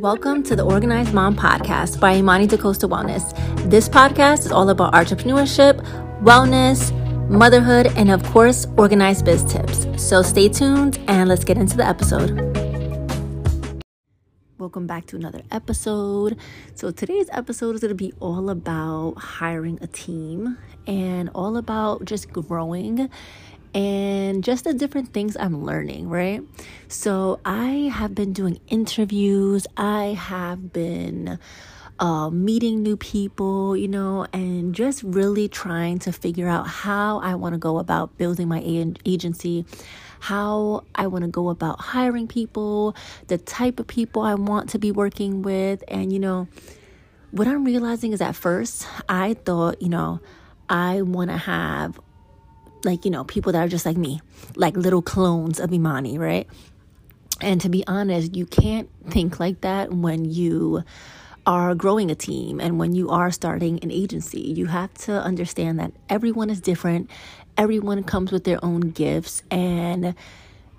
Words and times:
Welcome 0.00 0.42
to 0.44 0.56
the 0.56 0.64
Organized 0.64 1.14
Mom 1.14 1.36
Podcast 1.36 2.00
by 2.00 2.16
Imani 2.16 2.48
DaCosta 2.48 2.88
Wellness. 2.88 3.30
This 3.70 3.88
podcast 3.88 4.40
is 4.40 4.50
all 4.50 4.68
about 4.68 4.92
entrepreneurship, 4.92 5.80
wellness, 6.20 6.90
motherhood, 7.28 7.86
and 7.94 8.10
of 8.10 8.20
course, 8.24 8.66
organized 8.76 9.24
biz 9.24 9.44
tips. 9.44 9.86
So 9.96 10.20
stay 10.20 10.48
tuned 10.48 10.98
and 11.06 11.28
let's 11.28 11.44
get 11.44 11.58
into 11.58 11.76
the 11.76 11.86
episode. 11.86 12.32
Welcome 14.58 14.88
back 14.88 15.06
to 15.06 15.16
another 15.16 15.42
episode. 15.52 16.38
So, 16.74 16.90
today's 16.90 17.28
episode 17.30 17.76
is 17.76 17.80
going 17.80 17.90
to 17.90 17.94
be 17.94 18.12
all 18.18 18.50
about 18.50 19.14
hiring 19.16 19.78
a 19.80 19.86
team 19.86 20.58
and 20.88 21.30
all 21.36 21.56
about 21.56 22.04
just 22.04 22.32
growing 22.32 23.10
and 23.74 24.44
just 24.44 24.64
the 24.64 24.72
different 24.72 25.12
things 25.12 25.36
I'm 25.36 25.64
learning, 25.64 26.08
right? 26.08 26.42
So 26.88 27.40
I 27.44 27.90
have 27.92 28.14
been 28.14 28.32
doing 28.32 28.60
interviews, 28.68 29.66
I 29.76 30.16
have 30.18 30.72
been 30.72 31.38
uh, 31.98 32.30
meeting 32.30 32.82
new 32.82 32.96
people, 32.96 33.76
you 33.76 33.88
know, 33.88 34.26
and 34.32 34.74
just 34.74 35.02
really 35.02 35.48
trying 35.48 35.98
to 36.00 36.12
figure 36.12 36.48
out 36.48 36.66
how 36.66 37.18
I 37.20 37.34
want 37.34 37.54
to 37.54 37.58
go 37.58 37.78
about 37.78 38.16
building 38.16 38.48
my 38.48 38.62
agency, 39.04 39.64
how 40.20 40.84
I 40.94 41.06
want 41.06 41.24
to 41.24 41.30
go 41.30 41.50
about 41.50 41.80
hiring 41.80 42.26
people, 42.26 42.96
the 43.28 43.38
type 43.38 43.78
of 43.78 43.86
people 43.86 44.22
I 44.22 44.34
want 44.34 44.70
to 44.70 44.78
be 44.78 44.90
working 44.90 45.42
with. 45.42 45.82
And, 45.88 46.12
you 46.12 46.18
know, 46.18 46.48
what 47.30 47.48
I'm 47.48 47.64
realizing 47.64 48.12
is 48.12 48.20
at 48.20 48.36
first, 48.36 48.86
I 49.08 49.34
thought, 49.34 49.82
you 49.82 49.88
know, 49.88 50.20
I 50.68 51.02
want 51.02 51.30
to 51.30 51.36
have 51.36 52.00
like, 52.84 53.04
you 53.04 53.10
know, 53.10 53.24
people 53.24 53.52
that 53.52 53.64
are 53.64 53.68
just 53.68 53.86
like 53.86 53.96
me, 53.96 54.20
like 54.56 54.76
little 54.76 55.02
clones 55.02 55.60
of 55.60 55.72
Imani, 55.72 56.18
right? 56.18 56.46
And 57.40 57.60
to 57.60 57.68
be 57.68 57.86
honest, 57.86 58.34
you 58.36 58.46
can't 58.46 58.88
think 59.10 59.40
like 59.40 59.60
that 59.62 59.92
when 59.92 60.24
you 60.24 60.84
are 61.46 61.74
growing 61.74 62.10
a 62.10 62.14
team 62.14 62.60
and 62.60 62.78
when 62.78 62.94
you 62.94 63.10
are 63.10 63.30
starting 63.30 63.78
an 63.82 63.90
agency. 63.90 64.40
You 64.40 64.66
have 64.66 64.94
to 64.94 65.12
understand 65.12 65.78
that 65.78 65.92
everyone 66.08 66.48
is 66.48 66.60
different, 66.60 67.10
everyone 67.58 68.02
comes 68.04 68.32
with 68.32 68.44
their 68.44 68.64
own 68.64 68.80
gifts, 68.80 69.42
and 69.50 70.14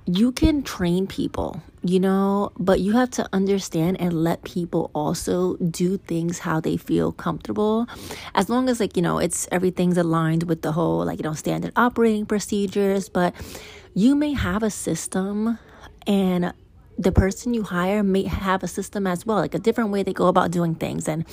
you 0.08 0.32
can 0.32 0.62
train 0.62 1.08
people, 1.08 1.62
you 1.84 2.00
know, 2.00 2.52
but 2.60 2.80
you 2.80 2.92
have 2.94 3.10
to 3.10 3.28
understand 3.34 4.00
and 4.00 4.14
let 4.14 4.44
people 4.44 4.92
also 4.94 5.56
do 5.58 5.98
things 5.98 6.40
how 6.40 6.60
they 6.60 6.78
feel 6.78 7.12
comfortable. 7.12 7.88
As 8.36 8.48
long 8.48 8.70
as, 8.70 8.80
like, 8.80 8.96
you 8.96 9.02
know, 9.02 9.18
it's 9.18 9.48
everything's 9.52 9.98
aligned 9.98 10.44
with 10.44 10.62
the 10.62 10.72
whole, 10.72 11.04
like, 11.06 11.20
you 11.20 11.24
know, 11.24 11.34
standard 11.34 11.74
operating 11.76 12.28
procedures, 12.28 13.10
but 13.10 13.34
you 13.96 14.16
may 14.16 14.34
have 14.34 14.62
a 14.62 14.70
system 14.70 15.58
and 16.06 16.54
the 16.98 17.12
person 17.12 17.54
you 17.54 17.64
hire 17.64 18.04
may 18.04 18.24
have 18.24 18.64
a 18.64 18.68
system 18.68 19.08
as 19.08 19.26
well, 19.26 19.38
like 19.38 19.56
a 19.56 19.60
different 19.60 19.90
way 19.90 20.04
they 20.04 20.14
go 20.14 20.28
about 20.28 20.52
doing 20.52 20.76
things. 20.76 21.08
And 21.08 21.26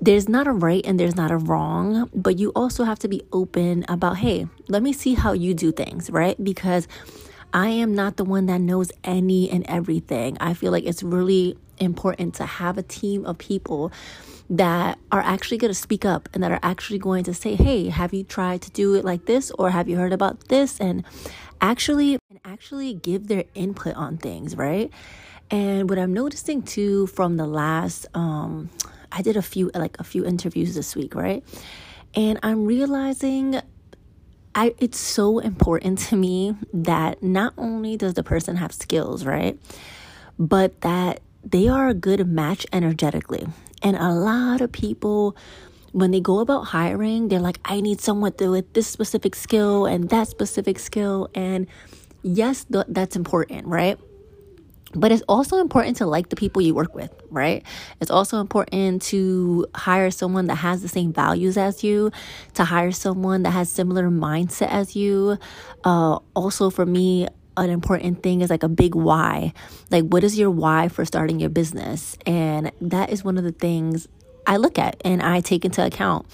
there's 0.00 0.28
not 0.28 0.46
a 0.46 0.52
right 0.52 0.84
and 0.86 0.98
there's 1.00 1.16
not 1.16 1.30
a 1.30 1.36
wrong, 1.36 2.08
but 2.14 2.38
you 2.38 2.50
also 2.54 2.84
have 2.84 2.98
to 3.00 3.08
be 3.08 3.22
open 3.32 3.84
about, 3.88 4.18
hey, 4.18 4.46
let 4.68 4.82
me 4.82 4.92
see 4.92 5.14
how 5.14 5.32
you 5.32 5.52
do 5.52 5.72
things, 5.72 6.10
right? 6.10 6.42
Because 6.42 6.86
I 7.52 7.68
am 7.68 7.94
not 7.94 8.16
the 8.16 8.24
one 8.24 8.46
that 8.46 8.60
knows 8.60 8.90
any 9.04 9.50
and 9.50 9.64
everything. 9.68 10.36
I 10.40 10.54
feel 10.54 10.72
like 10.72 10.84
it's 10.84 11.02
really 11.02 11.56
important 11.78 12.34
to 12.36 12.46
have 12.46 12.78
a 12.78 12.82
team 12.82 13.26
of 13.26 13.38
people 13.38 13.92
that 14.48 14.98
are 15.10 15.20
actually 15.20 15.58
going 15.58 15.70
to 15.70 15.78
speak 15.78 16.04
up 16.04 16.28
and 16.34 16.42
that 16.42 16.50
are 16.52 16.60
actually 16.62 16.98
going 16.98 17.24
to 17.24 17.34
say, 17.34 17.54
"Hey, 17.54 17.88
have 17.88 18.12
you 18.14 18.24
tried 18.24 18.62
to 18.62 18.70
do 18.70 18.94
it 18.94 19.04
like 19.04 19.26
this 19.26 19.50
or 19.58 19.70
have 19.70 19.88
you 19.88 19.96
heard 19.96 20.12
about 20.12 20.48
this?" 20.48 20.80
and 20.80 21.04
actually 21.60 22.18
and 22.30 22.40
actually 22.44 22.94
give 22.94 23.28
their 23.28 23.44
input 23.54 23.94
on 23.96 24.16
things, 24.18 24.56
right? 24.56 24.90
And 25.50 25.88
what 25.90 25.98
I'm 25.98 26.12
noticing 26.12 26.62
too 26.62 27.06
from 27.08 27.36
the 27.36 27.46
last 27.46 28.06
um 28.14 28.70
I 29.10 29.22
did 29.22 29.36
a 29.36 29.42
few 29.42 29.70
like 29.74 29.96
a 29.98 30.04
few 30.04 30.24
interviews 30.24 30.74
this 30.74 30.96
week, 30.96 31.14
right? 31.14 31.44
And 32.14 32.38
I'm 32.42 32.66
realizing 32.66 33.60
I 34.54 34.74
it's 34.78 34.98
so 34.98 35.38
important 35.38 35.98
to 36.10 36.16
me 36.16 36.56
that 36.72 37.22
not 37.22 37.54
only 37.56 37.96
does 37.96 38.14
the 38.14 38.22
person 38.22 38.56
have 38.56 38.72
skills, 38.72 39.24
right? 39.24 39.58
But 40.38 40.80
that 40.82 41.20
they 41.44 41.68
are 41.68 41.88
a 41.88 41.94
good 41.94 42.26
match 42.26 42.66
energetically. 42.72 43.46
And 43.82 43.96
a 43.96 44.10
lot 44.12 44.60
of 44.60 44.70
people 44.72 45.36
when 45.92 46.10
they 46.10 46.20
go 46.20 46.40
about 46.40 46.62
hiring, 46.62 47.28
they're 47.28 47.38
like, 47.40 47.60
I 47.66 47.80
need 47.80 48.00
someone 48.00 48.32
with 48.38 48.72
this 48.72 48.86
specific 48.86 49.34
skill 49.34 49.86
and 49.86 50.08
that 50.08 50.26
specific 50.28 50.78
skill. 50.78 51.28
And 51.34 51.66
yes, 52.22 52.64
th- 52.64 52.86
that's 52.88 53.14
important, 53.14 53.66
right? 53.66 53.98
But 54.94 55.12
it's 55.12 55.22
also 55.28 55.58
important 55.58 55.96
to 55.98 56.06
like 56.06 56.28
the 56.28 56.36
people 56.36 56.60
you 56.62 56.74
work 56.74 56.94
with, 56.94 57.10
right? 57.30 57.62
It's 58.00 58.10
also 58.10 58.40
important 58.40 59.02
to 59.02 59.66
hire 59.74 60.10
someone 60.10 60.46
that 60.46 60.56
has 60.56 60.82
the 60.82 60.88
same 60.88 61.12
values 61.12 61.56
as 61.56 61.82
you, 61.82 62.10
to 62.54 62.64
hire 62.64 62.92
someone 62.92 63.42
that 63.44 63.50
has 63.50 63.70
similar 63.70 64.10
mindset 64.10 64.68
as 64.68 64.94
you. 64.94 65.38
Uh, 65.84 66.18
also, 66.34 66.68
for 66.68 66.84
me, 66.84 67.26
an 67.56 67.70
important 67.70 68.22
thing 68.22 68.40
is 68.40 68.50
like 68.50 68.62
a 68.62 68.68
big 68.68 68.94
why. 68.94 69.52
Like, 69.90 70.04
what 70.04 70.24
is 70.24 70.38
your 70.38 70.50
why 70.50 70.88
for 70.88 71.04
starting 71.04 71.40
your 71.40 71.50
business? 71.50 72.16
And 72.26 72.72
that 72.80 73.10
is 73.10 73.24
one 73.24 73.38
of 73.38 73.44
the 73.44 73.52
things 73.52 74.08
I 74.46 74.56
look 74.56 74.78
at 74.78 75.00
and 75.04 75.22
I 75.22 75.40
take 75.40 75.64
into 75.64 75.84
account. 75.84 76.26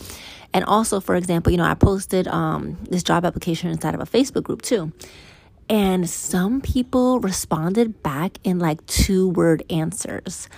And 0.55 0.65
also, 0.65 1.01
for 1.01 1.15
example, 1.15 1.53
you 1.53 1.59
know, 1.59 1.65
I 1.65 1.75
posted 1.75 2.27
um, 2.29 2.79
this 2.89 3.03
job 3.03 3.25
application 3.25 3.71
inside 3.71 3.95
of 3.95 4.01
a 4.01 4.07
Facebook 4.07 4.45
group 4.45 4.63
too. 4.63 4.93
And 5.71 6.09
some 6.09 6.61
people 6.61 7.21
responded 7.21 8.03
back 8.03 8.39
in 8.43 8.59
like 8.59 8.85
two 8.87 9.29
word 9.31 9.63
answers. 9.71 10.49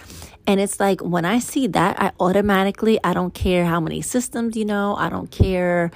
And 0.46 0.60
it's 0.60 0.78
like 0.78 1.00
when 1.00 1.24
I 1.24 1.38
see 1.40 1.66
that, 1.68 2.00
I 2.00 2.12
automatically, 2.20 2.98
I 3.02 3.12
don't 3.12 3.34
care 3.34 3.64
how 3.64 3.80
many 3.80 4.02
systems 4.02 4.56
you 4.56 4.64
know, 4.64 4.94
I 4.96 5.08
don't 5.08 5.30
care 5.30 5.90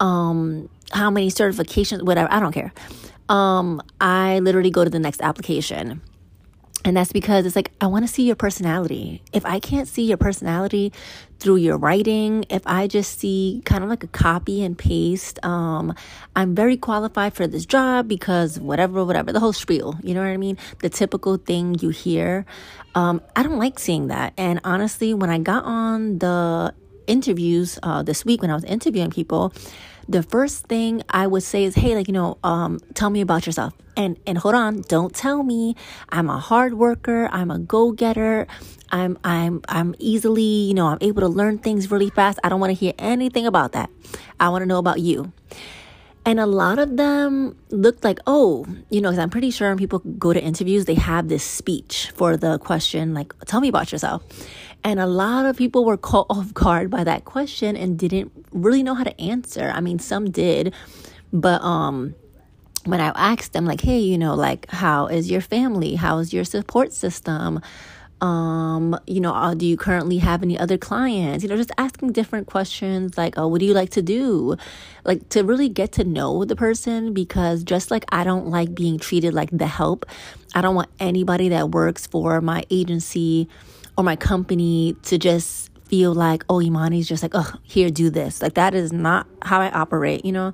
um, 0.00 0.68
how 0.92 1.10
many 1.10 1.30
certifications, 1.30 2.02
whatever, 2.02 2.30
I 2.30 2.40
don't 2.40 2.52
care. 2.52 2.72
Um, 3.28 3.82
I 4.00 4.38
literally 4.40 4.70
go 4.70 4.84
to 4.84 4.90
the 4.90 4.98
next 4.98 5.20
application. 5.20 6.00
And 6.86 6.96
that's 6.96 7.10
because 7.10 7.44
it's 7.46 7.56
like, 7.56 7.72
I 7.80 7.88
want 7.88 8.06
to 8.06 8.12
see 8.12 8.22
your 8.22 8.36
personality. 8.36 9.20
If 9.32 9.44
I 9.44 9.58
can't 9.58 9.88
see 9.88 10.04
your 10.04 10.16
personality 10.16 10.92
through 11.40 11.56
your 11.56 11.76
writing, 11.76 12.44
if 12.48 12.62
I 12.64 12.86
just 12.86 13.18
see 13.18 13.60
kind 13.64 13.82
of 13.82 13.90
like 13.90 14.04
a 14.04 14.06
copy 14.06 14.62
and 14.62 14.78
paste, 14.78 15.44
um, 15.44 15.92
I'm 16.36 16.54
very 16.54 16.76
qualified 16.76 17.34
for 17.34 17.48
this 17.48 17.66
job 17.66 18.06
because 18.06 18.60
whatever, 18.60 19.04
whatever, 19.04 19.32
the 19.32 19.40
whole 19.40 19.52
spiel, 19.52 19.98
you 20.00 20.14
know 20.14 20.20
what 20.20 20.28
I 20.28 20.36
mean? 20.36 20.58
The 20.78 20.88
typical 20.88 21.38
thing 21.38 21.76
you 21.80 21.88
hear. 21.88 22.46
Um, 22.94 23.20
I 23.34 23.42
don't 23.42 23.58
like 23.58 23.80
seeing 23.80 24.06
that. 24.06 24.32
And 24.38 24.60
honestly, 24.62 25.12
when 25.12 25.28
I 25.28 25.38
got 25.38 25.64
on 25.64 26.20
the 26.20 26.72
interviews 27.08 27.80
uh, 27.82 28.04
this 28.04 28.24
week, 28.24 28.42
when 28.42 28.52
I 28.52 28.54
was 28.54 28.64
interviewing 28.64 29.10
people, 29.10 29.52
the 30.08 30.22
first 30.22 30.66
thing 30.66 31.02
I 31.10 31.26
would 31.26 31.42
say 31.42 31.64
is, 31.64 31.74
hey, 31.74 31.94
like, 31.94 32.06
you 32.08 32.14
know, 32.14 32.38
um, 32.44 32.80
tell 32.94 33.10
me 33.10 33.20
about 33.20 33.46
yourself. 33.46 33.74
And 33.96 34.18
and 34.26 34.36
hold 34.36 34.54
on, 34.54 34.82
don't 34.82 35.14
tell 35.14 35.42
me 35.42 35.74
I'm 36.10 36.28
a 36.28 36.38
hard 36.38 36.74
worker, 36.74 37.30
I'm 37.32 37.50
a 37.50 37.58
go-getter, 37.58 38.46
I'm 38.90 39.18
I'm 39.24 39.62
I'm 39.68 39.94
easily, 39.98 40.42
you 40.42 40.74
know, 40.74 40.86
I'm 40.88 40.98
able 41.00 41.22
to 41.22 41.28
learn 41.28 41.58
things 41.58 41.90
really 41.90 42.10
fast. 42.10 42.38
I 42.44 42.50
don't 42.50 42.60
want 42.60 42.70
to 42.70 42.74
hear 42.74 42.92
anything 42.98 43.46
about 43.46 43.72
that. 43.72 43.88
I 44.38 44.50
want 44.50 44.62
to 44.62 44.66
know 44.66 44.78
about 44.78 45.00
you. 45.00 45.32
And 46.26 46.40
a 46.40 46.46
lot 46.46 46.80
of 46.80 46.96
them 46.96 47.56
looked 47.70 48.02
like, 48.02 48.18
oh, 48.26 48.66
you 48.90 49.00
know, 49.00 49.10
because 49.10 49.20
I'm 49.20 49.30
pretty 49.30 49.52
sure 49.52 49.68
when 49.68 49.78
people 49.78 50.00
go 50.00 50.32
to 50.32 50.42
interviews, 50.42 50.84
they 50.84 50.94
have 50.94 51.28
this 51.28 51.44
speech 51.44 52.10
for 52.16 52.36
the 52.36 52.58
question, 52.58 53.14
like, 53.14 53.32
tell 53.46 53.60
me 53.60 53.68
about 53.68 53.92
yourself. 53.92 54.24
And 54.82 54.98
a 54.98 55.06
lot 55.06 55.46
of 55.46 55.56
people 55.56 55.84
were 55.84 55.96
caught 55.96 56.26
off 56.30 56.52
guard 56.52 56.90
by 56.90 57.04
that 57.04 57.24
question 57.24 57.76
and 57.76 57.96
didn't 57.96 58.32
really 58.50 58.82
know 58.82 58.94
how 58.94 59.04
to 59.04 59.20
answer. 59.20 59.70
I 59.72 59.80
mean, 59.80 60.00
some 60.00 60.32
did, 60.32 60.74
but 61.32 61.62
um 61.62 62.16
when 62.84 63.00
I 63.00 63.08
asked 63.16 63.52
them 63.52 63.66
like, 63.66 63.80
"Hey, 63.80 63.98
you 63.98 64.16
know, 64.16 64.34
like 64.34 64.70
how 64.70 65.08
is 65.08 65.28
your 65.30 65.40
family? 65.40 65.96
How 65.96 66.18
is 66.18 66.32
your 66.32 66.44
support 66.44 66.92
system?" 66.92 67.60
Um 68.20 68.98
you 69.06 69.20
know 69.20 69.34
uh, 69.34 69.52
do 69.52 69.66
you 69.66 69.76
currently 69.76 70.16
have 70.16 70.42
any 70.42 70.58
other 70.58 70.78
clients 70.78 71.42
you 71.42 71.50
know 71.50 71.56
just 71.56 71.70
asking 71.76 72.12
different 72.12 72.46
questions 72.46 73.18
like 73.18 73.36
oh 73.36 73.46
what 73.46 73.60
do 73.60 73.66
you 73.66 73.74
like 73.74 73.90
to 73.90 74.00
do 74.00 74.56
like 75.04 75.28
to 75.28 75.42
really 75.42 75.68
get 75.68 75.92
to 75.92 76.02
know 76.02 76.44
the 76.44 76.56
person 76.56 77.12
because 77.12 77.62
just 77.62 77.90
like 77.90 78.04
i 78.10 78.24
don't 78.24 78.46
like 78.46 78.74
being 78.74 78.98
treated 78.98 79.34
like 79.34 79.50
the 79.50 79.66
help 79.66 80.06
i 80.54 80.62
don't 80.62 80.74
want 80.74 80.88
anybody 80.98 81.50
that 81.50 81.70
works 81.70 82.06
for 82.06 82.40
my 82.40 82.64
agency 82.70 83.46
or 83.98 84.04
my 84.04 84.16
company 84.16 84.96
to 85.02 85.18
just 85.18 85.70
feel 85.88 86.12
like, 86.12 86.44
oh, 86.48 86.58
Imani's 86.58 87.08
just 87.08 87.22
like, 87.22 87.32
oh, 87.34 87.52
here, 87.62 87.90
do 87.90 88.10
this. 88.10 88.42
Like, 88.42 88.54
that 88.54 88.74
is 88.74 88.92
not 88.92 89.26
how 89.42 89.60
I 89.60 89.70
operate, 89.70 90.24
you 90.24 90.32
know? 90.32 90.52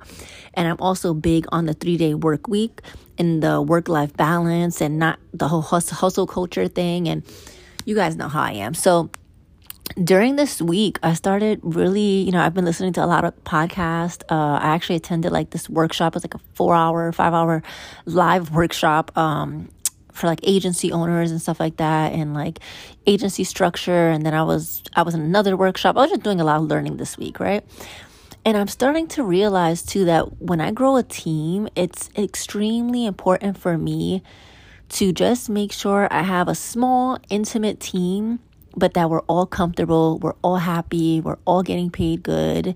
And 0.53 0.67
I'm 0.67 0.77
also 0.79 1.13
big 1.13 1.45
on 1.51 1.65
the 1.65 1.73
three 1.73 1.97
day 1.97 2.13
work 2.13 2.47
week 2.47 2.81
and 3.17 3.41
the 3.43 3.61
work 3.61 3.87
life 3.87 4.15
balance 4.15 4.81
and 4.81 4.99
not 4.99 5.19
the 5.33 5.47
whole 5.47 5.61
hustle, 5.61 5.97
hustle 5.97 6.27
culture 6.27 6.67
thing. 6.67 7.07
And 7.07 7.23
you 7.85 7.95
guys 7.95 8.15
know 8.15 8.27
how 8.27 8.41
I 8.41 8.51
am. 8.51 8.73
So, 8.73 9.09
during 10.01 10.37
this 10.37 10.61
week, 10.61 10.97
I 11.03 11.13
started 11.13 11.59
really, 11.61 12.21
you 12.21 12.31
know, 12.31 12.41
I've 12.41 12.53
been 12.53 12.65
listening 12.65 12.93
to 12.93 13.03
a 13.03 13.05
lot 13.05 13.25
of 13.25 13.35
podcasts. 13.43 14.23
Uh, 14.31 14.57
I 14.57 14.73
actually 14.73 14.95
attended 14.95 15.31
like 15.31 15.51
this 15.51 15.69
workshop. 15.69 16.13
It 16.13 16.15
was 16.15 16.23
like 16.23 16.35
a 16.35 16.39
four 16.55 16.73
hour, 16.73 17.11
five 17.11 17.33
hour 17.33 17.61
live 18.05 18.51
workshop 18.51 19.15
um, 19.17 19.69
for 20.13 20.27
like 20.27 20.39
agency 20.43 20.91
owners 20.91 21.31
and 21.31 21.41
stuff 21.41 21.59
like 21.59 21.77
that 21.77 22.13
and 22.13 22.33
like 22.33 22.59
agency 23.05 23.43
structure 23.43 24.09
and 24.09 24.25
then 24.25 24.33
I 24.33 24.43
was 24.43 24.83
I 24.95 25.01
was 25.01 25.13
in 25.13 25.21
another 25.21 25.57
workshop. 25.57 25.97
I 25.97 26.01
was 26.01 26.11
just 26.11 26.23
doing 26.23 26.39
a 26.39 26.45
lot 26.45 26.57
of 26.57 26.63
learning 26.63 26.97
this 26.97 27.17
week, 27.17 27.39
right? 27.39 27.63
And 28.45 28.57
I'm 28.57 28.67
starting 28.67 29.07
to 29.09 29.23
realize 29.23 29.83
too 29.83 30.03
that 30.05 30.41
when 30.41 30.59
I 30.59 30.71
grow 30.71 30.97
a 30.97 31.03
team, 31.03 31.69
it's 31.75 32.09
extremely 32.17 33.05
important 33.05 33.57
for 33.57 33.77
me 33.77 34.21
to 34.89 35.13
just 35.13 35.49
make 35.49 35.71
sure 35.71 36.07
I 36.11 36.23
have 36.23 36.49
a 36.49 36.55
small, 36.55 37.17
intimate 37.29 37.79
team, 37.79 38.39
but 38.75 38.95
that 38.95 39.09
we're 39.09 39.21
all 39.21 39.45
comfortable, 39.45 40.19
we're 40.19 40.35
all 40.41 40.57
happy, 40.57 41.21
we're 41.21 41.37
all 41.45 41.63
getting 41.63 41.89
paid 41.89 42.21
good, 42.21 42.75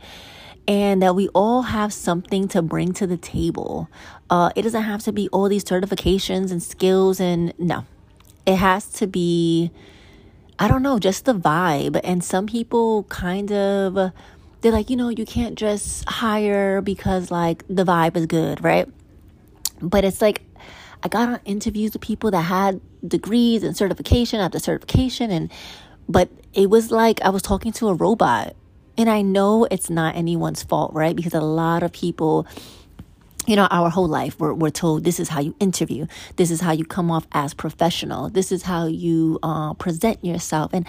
and 0.68 1.02
that 1.02 1.16
we 1.16 1.28
all 1.30 1.64
have 1.64 1.92
something 1.92 2.48
to 2.48 2.62
bring 2.62 2.94
to 2.94 3.06
the 3.06 3.18
table. 3.18 3.90
Uh, 4.30 4.52
it 4.56 4.62
doesn't 4.62 4.84
have 4.84 5.04
to 5.04 5.12
be 5.12 5.28
all 5.30 5.50
these 5.50 5.66
certifications 5.66 6.50
and 6.50 6.64
skills, 6.64 7.19
and 7.19 7.54
no, 7.60 7.86
it 8.46 8.56
has 8.56 8.90
to 8.94 9.06
be, 9.06 9.69
I 10.58 10.68
don't 10.68 10.81
know, 10.81 10.98
just 10.98 11.25
the 11.25 11.36
vibe. 11.36 12.00
And 12.04 12.24
some 12.24 12.48
people 12.48 13.04
kind 13.04 13.52
of, 13.52 14.14
they're 14.68 14.74
like, 14.74 14.90
you 14.90 14.98
know, 14.98 15.08
you 15.08 15.25
can't 15.25 15.58
just 15.58 16.04
hire 16.10 16.81
because 16.81 17.31
like 17.31 17.64
the 17.69 17.86
vibe 17.86 18.18
is 18.18 18.25
good, 18.25 18.62
right? 18.62 18.86
But 19.81 20.04
it's 20.04 20.22
like, 20.22 20.42
I 21.02 21.08
got 21.08 21.30
on 21.30 21.40
interviews 21.46 21.94
with 21.94 22.02
people 22.02 22.31
that 22.31 22.42
had 22.42 22.81
degrees 23.08 23.64
and 23.64 23.78
certification 23.78 24.42
after 24.42 24.60
certification 24.60 25.31
and 25.31 25.50
but 26.10 26.30
it 26.54 26.69
was 26.69 26.92
like 26.92 27.22
I 27.22 27.30
was 27.30 27.42
talking 27.44 27.72
to 27.74 27.88
a 27.88 27.94
robot. 27.94 28.58
And 28.98 29.10
I 29.10 29.22
know 29.22 29.66
it's 29.72 29.90
not 29.90 30.18
anyone's 30.18 30.64
fault, 30.64 30.94
right? 30.94 31.16
Because 31.16 31.34
a 31.34 31.40
lot 31.40 31.81
of 31.81 31.94
people 31.94 32.46
you 33.46 33.56
know, 33.56 33.69
our 33.72 33.90
whole 33.90 34.10
life, 34.10 34.38
we're, 34.38 34.54
we're 34.54 34.69
told 34.69 35.06
this 35.06 35.18
is 35.18 35.30
how 35.30 35.40
you 35.40 35.56
interview. 35.62 36.08
This 36.36 36.52
is 36.52 36.60
how 36.60 36.74
you 36.74 36.84
come 36.84 37.10
off 37.10 37.25
as 37.31 37.54
professional. 37.54 38.30
This 38.30 38.52
is 38.52 38.64
how 38.64 38.88
you 38.88 39.40
uh, 39.44 39.75
present 39.75 40.25
yourself. 40.25 40.74
And 40.74 40.86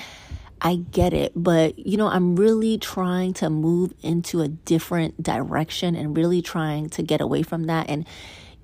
I 0.60 0.76
get 0.76 1.12
it, 1.12 1.32
but 1.34 1.78
you 1.78 1.96
know, 1.96 2.08
I'm 2.08 2.36
really 2.36 2.78
trying 2.78 3.32
to 3.34 3.50
move 3.50 3.92
into 4.02 4.40
a 4.40 4.48
different 4.48 5.22
direction 5.22 5.94
and 5.94 6.16
really 6.16 6.42
trying 6.42 6.88
to 6.90 7.02
get 7.02 7.20
away 7.20 7.42
from 7.42 7.64
that. 7.64 7.88
And 7.88 8.06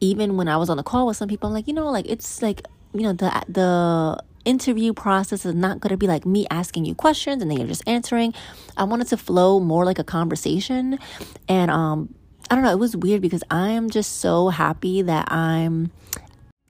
even 0.01 0.37
when 0.37 0.49
I 0.49 0.57
was 0.57 0.71
on 0.71 0.77
the 0.77 0.83
call 0.83 1.07
with 1.07 1.17
some 1.17 1.29
people, 1.29 1.49
I'm 1.49 1.55
like, 1.55 1.69
you 1.69 1.75
know, 1.75 1.91
like 1.91 2.07
it's 2.09 2.43
like, 2.43 2.63
you 2.93 3.03
know, 3.03 3.13
the 3.13 3.31
the 3.49 4.23
interview 4.45 4.93
process 4.93 5.47
is 5.47 5.55
not 5.55 5.81
going 5.81 5.91
to 5.91 5.97
be 5.97 6.07
like 6.07 6.27
me 6.27 6.47
asking 6.51 6.85
you 6.85 6.95
questions 6.95 7.41
and 7.41 7.51
then 7.51 7.59
you're 7.59 7.69
just 7.69 7.87
answering. 7.87 8.35
I 8.77 8.85
wanted 8.85 9.07
to 9.09 9.17
flow 9.17 9.59
more 9.61 9.85
like 9.85 9.99
a 9.99 10.05
conversation. 10.05 10.99
And 11.49 11.71
um 11.71 12.15
I 12.51 12.55
don't 12.55 12.65
know, 12.65 12.73
it 12.73 12.79
was 12.79 12.97
weird 12.97 13.23
because 13.23 13.43
I 13.51 13.71
am 13.71 13.89
just 13.89 14.19
so 14.21 14.49
happy 14.49 15.01
that 15.03 15.33
I'm 15.33 15.91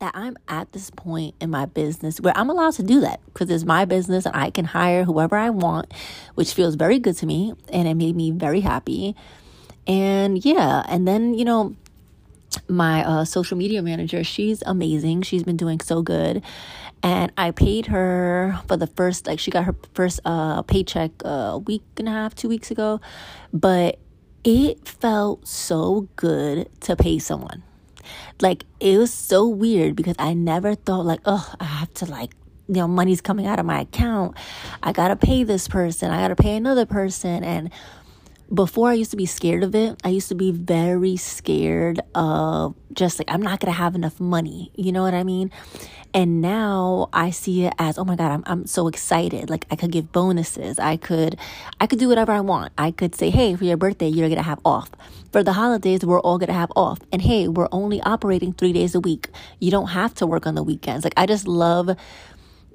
that 0.01 0.13
I'm 0.15 0.37
at 0.49 0.73
this 0.73 0.91
point 0.91 1.35
in 1.41 1.51
my 1.51 1.67
business 1.67 2.21
where 2.21 2.37
I'm 2.37 2.51
allowed 2.51 2.75
to 2.75 2.83
do 2.83 3.01
that 3.01 3.21
because 3.27 3.49
it's 3.51 3.65
my 3.65 3.85
business 3.85 4.27
and 4.27 4.35
I 4.35 4.51
can 4.51 4.65
hire 4.65 5.05
whoever 5.05 5.37
I 5.37 5.51
want, 5.51 5.93
which 6.35 6.53
feels 6.53 6.75
very 6.75 6.99
good 6.99 7.17
to 7.19 7.27
me 7.27 7.55
and 7.73 7.87
it 7.87 7.95
made 7.95 8.17
me 8.17 8.31
very 8.31 8.61
happy. 8.61 9.15
And 9.87 10.45
yeah, 10.45 10.83
and 10.89 11.07
then, 11.07 11.35
you 11.35 11.45
know, 11.45 11.77
my 12.69 13.05
uh, 13.05 13.25
social 13.25 13.57
media 13.57 13.83
manager. 13.83 14.25
She's 14.25 14.63
amazing. 14.67 15.23
She's 15.23 15.43
been 15.43 15.57
doing 15.57 15.81
so 15.81 16.03
good. 16.03 16.43
And 17.03 17.33
I 17.37 17.51
paid 17.51 17.87
her 17.87 18.59
for 18.67 18.77
the 18.77 18.87
first, 18.87 19.27
like, 19.27 19.39
she 19.39 19.51
got 19.51 19.65
her 19.65 19.75
first 19.93 20.21
uh, 20.25 20.63
paycheck 20.63 21.11
a 21.25 21.59
week 21.59 21.83
and 21.99 22.09
a 22.09 22.11
half, 22.11 22.35
two 22.35 22.49
weeks 22.49 22.71
ago. 22.71 23.01
But 23.53 23.99
it 24.43 24.87
felt 24.87 25.47
so 25.47 26.09
good 26.17 26.69
to 26.83 26.97
pay 26.97 27.19
someone. 27.19 27.63
Like, 28.41 28.65
it 28.81 28.99
was 28.99 29.13
so 29.13 29.47
weird 29.47 29.97
because 29.97 30.17
I 30.19 30.35
never 30.35 30.75
thought, 30.75 31.07
like, 31.07 31.21
oh, 31.25 31.55
I 31.61 31.65
have 31.65 31.93
to, 31.95 32.07
like, 32.07 32.33
you 32.69 32.75
know, 32.77 32.89
money's 32.89 33.21
coming 33.21 33.47
out 33.47 33.59
of 33.59 33.67
my 33.67 33.83
account. 33.83 34.37
I 34.83 34.93
gotta 34.93 35.17
pay 35.17 35.45
this 35.45 35.69
person. 35.69 36.11
I 36.11 36.21
gotta 36.23 36.37
pay 36.37 36.57
another 36.57 36.87
person. 36.87 37.45
And 37.45 37.71
before 38.53 38.91
I 38.91 38.95
used 38.95 39.11
to 39.13 39.17
be 39.17 39.27
scared 39.27 39.63
of 39.63 39.75
it, 39.75 39.99
I 40.05 40.11
used 40.11 40.29
to 40.29 40.35
be 40.35 40.51
very 40.51 41.17
scared 41.17 42.01
of 42.15 42.75
just 42.93 43.19
like, 43.19 43.31
I'm 43.31 43.43
not 43.43 43.61
going 43.61 43.73
to 43.73 43.79
have 43.79 43.95
enough 43.95 44.21
money. 44.21 44.71
You 44.77 44.93
know 44.93 45.03
what 45.03 45.15
I 45.15 45.25
mean? 45.25 45.51
And 46.13 46.41
now 46.41 47.09
I 47.13 47.31
see 47.31 47.65
it 47.65 47.75
as, 47.79 47.99
oh 47.99 48.05
my 48.05 48.15
God, 48.15 48.31
I'm, 48.31 48.45
I'm 48.47 48.67
so 48.67 48.87
excited. 48.87 49.51
Like 49.51 49.67
I 49.71 49.77
could 49.77 49.91
give 49.91 50.13
bonuses. 50.13 50.79
I 50.79 50.97
could, 50.97 51.37
I 51.81 51.89
could 51.89 51.99
do 51.99 52.09
whatever 52.09 52.31
I 52.31 52.41
want. 52.41 52.73
I 52.79 52.93
could 52.93 53.17
say, 53.17 53.31
hey, 53.31 53.57
for 53.57 53.65
your 53.65 53.77
birthday, 53.77 54.09
you're 54.09 54.29
going 54.29 54.37
to 54.37 54.45
have 54.45 54.61
off. 54.65 54.91
For 55.33 55.43
the 55.43 55.55
holidays, 55.55 56.05
we're 56.05 56.21
all 56.21 56.39
going 56.39 56.49
to 56.49 56.55
have 56.55 56.71
off. 56.77 57.01
And 57.11 57.21
hey, 57.21 57.49
we're 57.49 57.69
only 57.73 58.01
operating 58.03 58.53
three 58.53 58.73
days 58.73 58.95
a 58.95 59.01
week. 59.01 59.29
You 59.59 59.73
don't 59.73 59.89
have 59.89 60.15
to 60.15 60.27
work 60.27 60.47
on 60.47 60.55
the 60.55 60.63
weekends. 60.63 61.03
Like 61.03 61.15
I 61.17 61.27
just 61.27 61.49
love 61.49 61.91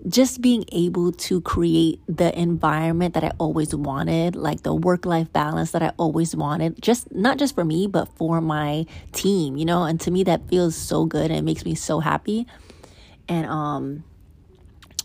just 0.08 0.42
being 0.42 0.64
able 0.72 1.12
to 1.12 1.42
create 1.42 2.00
the 2.08 2.38
environment 2.40 3.14
that 3.16 3.24
I 3.24 3.32
always 3.38 3.76
wanted, 3.76 4.36
like 4.36 4.64
the 4.64 4.74
work 4.74 5.06
life 5.06 5.32
balance 5.34 5.72
that 5.72 5.82
I 5.82 5.92
always 5.98 6.36
wanted, 6.36 6.82
just 6.82 7.12
not 7.12 7.38
just 7.38 7.54
for 7.54 7.66
me, 7.66 7.86
but 7.86 8.08
for 8.16 8.40
my 8.40 8.86
team, 9.12 9.58
you 9.58 9.66
know? 9.66 9.84
And 9.84 10.00
to 10.02 10.12
me, 10.12 10.24
that 10.24 10.48
feels 10.48 10.76
so 10.76 11.06
good 11.06 11.32
and 11.32 11.40
it 11.40 11.44
makes 11.44 11.66
me 11.66 11.76
so 11.76 12.00
happy. 12.00 12.48
And, 13.28 13.46
um, 13.48 14.04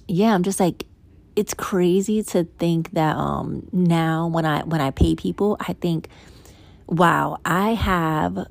yeah, 0.07 0.33
I'm 0.33 0.45
just 0.45 0.61
like, 0.61 0.87
it's 1.35 1.55
crazy 1.55 2.23
to 2.23 2.45
think 2.45 2.93
that, 2.93 3.17
um, 3.17 3.69
now 3.73 4.29
when 4.29 4.47
I, 4.47 4.63
when 4.63 4.81
I 4.81 4.93
pay 4.93 5.17
people, 5.17 5.57
I 5.59 5.73
think, 5.73 6.09
wow, 6.87 7.39
I 7.45 7.71
have 7.75 8.47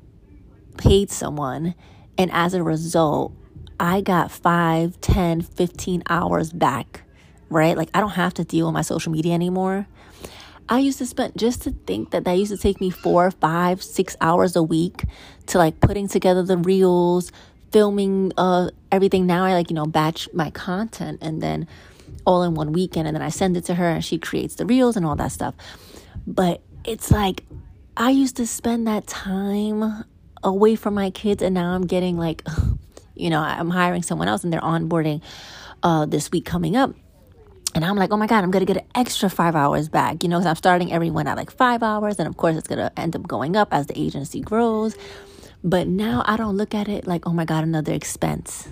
paid 0.76 1.10
someone. 1.10 1.74
And 2.18 2.30
as 2.32 2.52
a 2.52 2.62
result, 2.62 3.32
I 3.78 4.00
got 4.00 4.30
5, 4.30 5.00
10, 5.00 5.42
15 5.42 6.02
hours 6.08 6.52
back, 6.52 7.02
right? 7.48 7.76
Like 7.76 7.90
I 7.94 8.00
don't 8.00 8.10
have 8.10 8.34
to 8.34 8.44
deal 8.44 8.66
with 8.66 8.74
my 8.74 8.82
social 8.82 9.12
media 9.12 9.34
anymore. 9.34 9.86
I 10.68 10.78
used 10.78 10.98
to 10.98 11.06
spend 11.06 11.34
just 11.36 11.62
to 11.62 11.72
think 11.86 12.10
that 12.10 12.24
that 12.24 12.32
used 12.32 12.52
to 12.52 12.58
take 12.58 12.80
me 12.80 12.90
four, 12.90 13.30
five, 13.30 13.82
six 13.82 14.16
hours 14.20 14.56
a 14.56 14.62
week 14.62 15.04
to 15.46 15.58
like 15.58 15.80
putting 15.80 16.08
together 16.08 16.42
the 16.42 16.56
reels, 16.56 17.30
filming 17.70 18.32
uh 18.38 18.70
everything. 18.90 19.26
Now 19.26 19.44
I 19.44 19.52
like, 19.52 19.70
you 19.70 19.74
know, 19.74 19.86
batch 19.86 20.28
my 20.32 20.50
content 20.50 21.18
and 21.20 21.42
then 21.42 21.66
all 22.24 22.42
in 22.42 22.54
one 22.54 22.72
weekend 22.72 23.06
and 23.06 23.14
then 23.14 23.22
I 23.22 23.28
send 23.28 23.56
it 23.56 23.64
to 23.66 23.74
her 23.74 23.88
and 23.88 24.04
she 24.04 24.18
creates 24.18 24.54
the 24.54 24.64
reels 24.64 24.96
and 24.96 25.04
all 25.04 25.16
that 25.16 25.32
stuff. 25.32 25.54
But 26.26 26.62
it's 26.84 27.10
like 27.10 27.44
I 27.96 28.10
used 28.10 28.36
to 28.36 28.46
spend 28.46 28.86
that 28.86 29.06
time 29.06 30.04
away 30.42 30.76
from 30.76 30.94
my 30.94 31.10
kids 31.10 31.42
and 31.42 31.54
now 31.54 31.74
I'm 31.74 31.86
getting 31.86 32.16
like 32.16 32.42
you 33.14 33.30
know, 33.30 33.40
I'm 33.40 33.70
hiring 33.70 34.02
someone 34.02 34.28
else 34.28 34.44
and 34.44 34.52
they're 34.52 34.60
onboarding 34.60 35.22
uh, 35.82 36.06
this 36.06 36.30
week 36.30 36.44
coming 36.44 36.76
up. 36.76 36.94
And 37.74 37.84
I'm 37.84 37.96
like, 37.96 38.12
oh 38.12 38.16
my 38.16 38.28
God, 38.28 38.44
I'm 38.44 38.52
going 38.52 38.64
to 38.64 38.72
get 38.72 38.82
an 38.82 38.88
extra 38.94 39.28
five 39.28 39.56
hours 39.56 39.88
back, 39.88 40.22
you 40.22 40.28
know, 40.28 40.38
because 40.38 40.46
I'm 40.46 40.54
starting 40.56 40.92
everyone 40.92 41.26
at 41.26 41.36
like 41.36 41.50
five 41.50 41.82
hours. 41.82 42.18
And 42.20 42.28
of 42.28 42.36
course, 42.36 42.56
it's 42.56 42.68
going 42.68 42.78
to 42.78 42.96
end 42.98 43.16
up 43.16 43.26
going 43.26 43.56
up 43.56 43.68
as 43.72 43.86
the 43.86 43.98
agency 43.98 44.40
grows. 44.40 44.96
But 45.64 45.88
now 45.88 46.22
I 46.26 46.36
don't 46.36 46.56
look 46.56 46.74
at 46.74 46.88
it 46.88 47.06
like, 47.06 47.26
oh 47.26 47.32
my 47.32 47.44
God, 47.44 47.64
another 47.64 47.92
expense. 47.92 48.68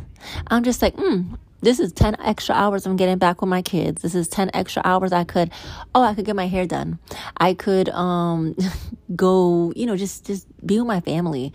I'm 0.48 0.62
just 0.62 0.82
like, 0.82 0.94
hmm, 0.96 1.34
this 1.62 1.80
is 1.80 1.92
10 1.92 2.20
extra 2.20 2.54
hours 2.54 2.86
I'm 2.86 2.96
getting 2.96 3.18
back 3.18 3.40
with 3.40 3.48
my 3.48 3.62
kids. 3.62 4.02
This 4.02 4.14
is 4.14 4.28
10 4.28 4.50
extra 4.52 4.82
hours 4.84 5.12
I 5.12 5.24
could, 5.24 5.50
oh, 5.94 6.02
I 6.02 6.14
could 6.14 6.24
get 6.24 6.36
my 6.36 6.46
hair 6.46 6.66
done. 6.66 6.98
I 7.38 7.54
could, 7.54 7.88
um, 7.88 8.54
go, 9.16 9.72
you 9.74 9.86
know, 9.86 9.96
just, 9.96 10.26
just 10.26 10.46
be 10.64 10.78
with 10.78 10.86
my 10.86 11.00
family. 11.00 11.52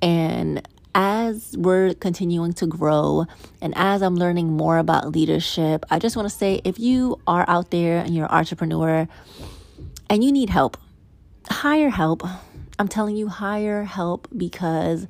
And 0.00 0.66
as 0.94 1.54
we're 1.56 1.94
continuing 1.94 2.52
to 2.54 2.66
grow 2.66 3.26
and 3.60 3.72
as 3.76 4.02
I'm 4.02 4.16
learning 4.16 4.52
more 4.52 4.78
about 4.78 5.12
leadership, 5.12 5.84
I 5.90 5.98
just 5.98 6.16
want 6.16 6.28
to 6.28 6.34
say 6.34 6.60
if 6.64 6.78
you 6.78 7.20
are 7.26 7.44
out 7.48 7.70
there 7.70 7.98
and 7.98 8.14
you're 8.14 8.26
an 8.26 8.32
entrepreneur 8.32 9.08
and 10.08 10.24
you 10.24 10.32
need 10.32 10.50
help, 10.50 10.76
hire 11.48 11.90
help. 11.90 12.22
I'm 12.78 12.88
telling 12.88 13.16
you, 13.16 13.28
hire 13.28 13.84
help 13.84 14.28
because 14.36 15.06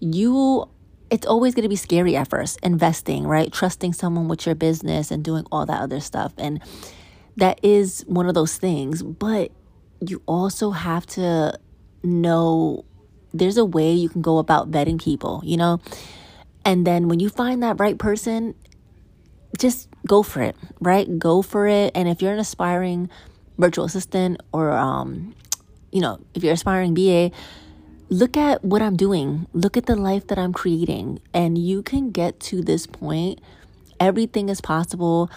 you 0.00 0.68
it's 1.10 1.26
always 1.26 1.54
going 1.54 1.62
to 1.62 1.68
be 1.68 1.76
scary 1.76 2.16
at 2.16 2.28
first 2.28 2.58
investing, 2.62 3.24
right? 3.26 3.52
Trusting 3.52 3.92
someone 3.92 4.26
with 4.26 4.46
your 4.46 4.54
business 4.54 5.10
and 5.10 5.22
doing 5.22 5.46
all 5.52 5.64
that 5.66 5.80
other 5.80 6.00
stuff. 6.00 6.32
And 6.38 6.60
that 7.36 7.60
is 7.62 8.04
one 8.08 8.26
of 8.26 8.34
those 8.34 8.56
things, 8.56 9.02
but 9.02 9.52
you 10.00 10.22
also 10.26 10.70
have 10.70 11.06
to 11.06 11.58
know 12.02 12.84
there's 13.34 13.58
a 13.58 13.64
way 13.64 13.92
you 13.92 14.08
can 14.08 14.22
go 14.22 14.38
about 14.38 14.70
vetting 14.70 15.02
people, 15.02 15.42
you 15.44 15.56
know? 15.56 15.80
And 16.64 16.86
then 16.86 17.08
when 17.08 17.20
you 17.20 17.28
find 17.28 17.62
that 17.62 17.78
right 17.78 17.98
person, 17.98 18.54
just 19.58 19.88
go 20.06 20.22
for 20.22 20.40
it, 20.40 20.56
right? 20.80 21.18
Go 21.18 21.42
for 21.42 21.66
it. 21.66 21.92
And 21.94 22.08
if 22.08 22.22
you're 22.22 22.32
an 22.32 22.38
aspiring 22.38 23.10
virtual 23.58 23.84
assistant 23.84 24.40
or, 24.52 24.72
um, 24.72 25.34
you 25.92 26.00
know, 26.00 26.20
if 26.34 26.42
you're 26.42 26.54
aspiring 26.54 26.94
VA, 26.94 27.30
look 28.08 28.36
at 28.36 28.64
what 28.64 28.80
I'm 28.80 28.96
doing. 28.96 29.46
Look 29.52 29.76
at 29.76 29.86
the 29.86 29.96
life 29.96 30.28
that 30.28 30.38
I'm 30.38 30.52
creating. 30.52 31.20
And 31.34 31.58
you 31.58 31.82
can 31.82 32.10
get 32.10 32.40
to 32.40 32.62
this 32.62 32.86
point. 32.86 33.40
Everything 34.00 34.48
is 34.48 34.60
possible. 34.60 35.30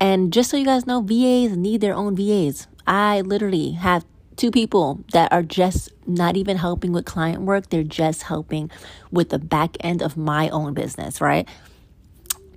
And 0.00 0.32
just 0.32 0.50
so 0.50 0.56
you 0.56 0.64
guys 0.64 0.86
know, 0.86 1.00
VAs 1.00 1.56
need 1.56 1.80
their 1.80 1.94
own 1.94 2.16
VAs. 2.16 2.66
I 2.86 3.20
literally 3.20 3.72
have 3.72 4.04
two 4.36 4.50
people 4.50 5.04
that 5.12 5.32
are 5.32 5.42
just 5.42 5.90
not 6.06 6.36
even 6.36 6.56
helping 6.56 6.92
with 6.92 7.04
client 7.04 7.42
work, 7.42 7.70
they're 7.70 7.82
just 7.82 8.24
helping 8.24 8.70
with 9.10 9.30
the 9.30 9.38
back 9.38 9.76
end 9.80 10.02
of 10.02 10.16
my 10.16 10.48
own 10.50 10.74
business, 10.74 11.20
right? 11.20 11.48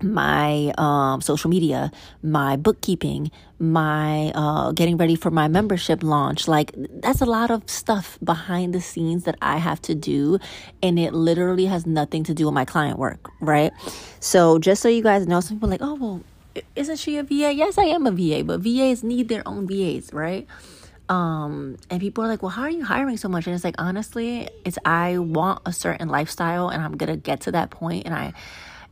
my 0.01 0.73
um, 0.77 1.21
social 1.21 1.49
media, 1.49 1.91
my 2.21 2.55
bookkeeping, 2.55 3.31
my 3.59 4.31
uh, 4.35 4.71
getting 4.71 4.97
ready 4.97 5.15
for 5.15 5.31
my 5.31 5.47
membership 5.47 6.03
launch. 6.03 6.47
Like, 6.47 6.73
that's 6.75 7.21
a 7.21 7.25
lot 7.25 7.51
of 7.51 7.69
stuff 7.69 8.17
behind 8.23 8.73
the 8.73 8.81
scenes 8.81 9.23
that 9.23 9.35
I 9.41 9.57
have 9.57 9.81
to 9.83 9.95
do. 9.95 10.39
And 10.83 10.99
it 10.99 11.13
literally 11.13 11.65
has 11.65 11.85
nothing 11.85 12.23
to 12.25 12.33
do 12.33 12.45
with 12.45 12.53
my 12.53 12.65
client 12.65 12.99
work, 12.99 13.29
right? 13.39 13.71
So, 14.19 14.59
just 14.59 14.81
so 14.81 14.89
you 14.89 15.03
guys 15.03 15.27
know, 15.27 15.39
some 15.39 15.57
people 15.57 15.69
like, 15.69 15.81
oh, 15.81 15.95
well, 15.95 16.21
isn't 16.75 16.97
she 16.97 17.17
a 17.17 17.23
VA? 17.23 17.53
Yes, 17.53 17.77
I 17.77 17.85
am 17.85 18.05
a 18.05 18.11
VA, 18.11 18.43
but 18.43 18.61
VAs 18.61 19.03
need 19.03 19.29
their 19.29 19.43
own 19.45 19.67
VAs, 19.67 20.11
right? 20.13 20.47
Um, 21.07 21.77
and 21.89 21.99
people 22.01 22.23
are 22.23 22.27
like, 22.27 22.41
well, 22.41 22.49
how 22.49 22.63
are 22.63 22.69
you 22.69 22.83
hiring 22.83 23.17
so 23.17 23.29
much? 23.29 23.45
And 23.45 23.55
it's 23.55 23.63
like, 23.63 23.75
honestly, 23.77 24.49
it's 24.65 24.77
I 24.85 25.19
want 25.19 25.61
a 25.65 25.71
certain 25.71 26.09
lifestyle 26.09 26.69
and 26.69 26.81
I'm 26.81 26.97
gonna 26.97 27.17
get 27.17 27.41
to 27.41 27.51
that 27.51 27.69
point 27.69 28.05
and 28.05 28.15
I 28.15 28.33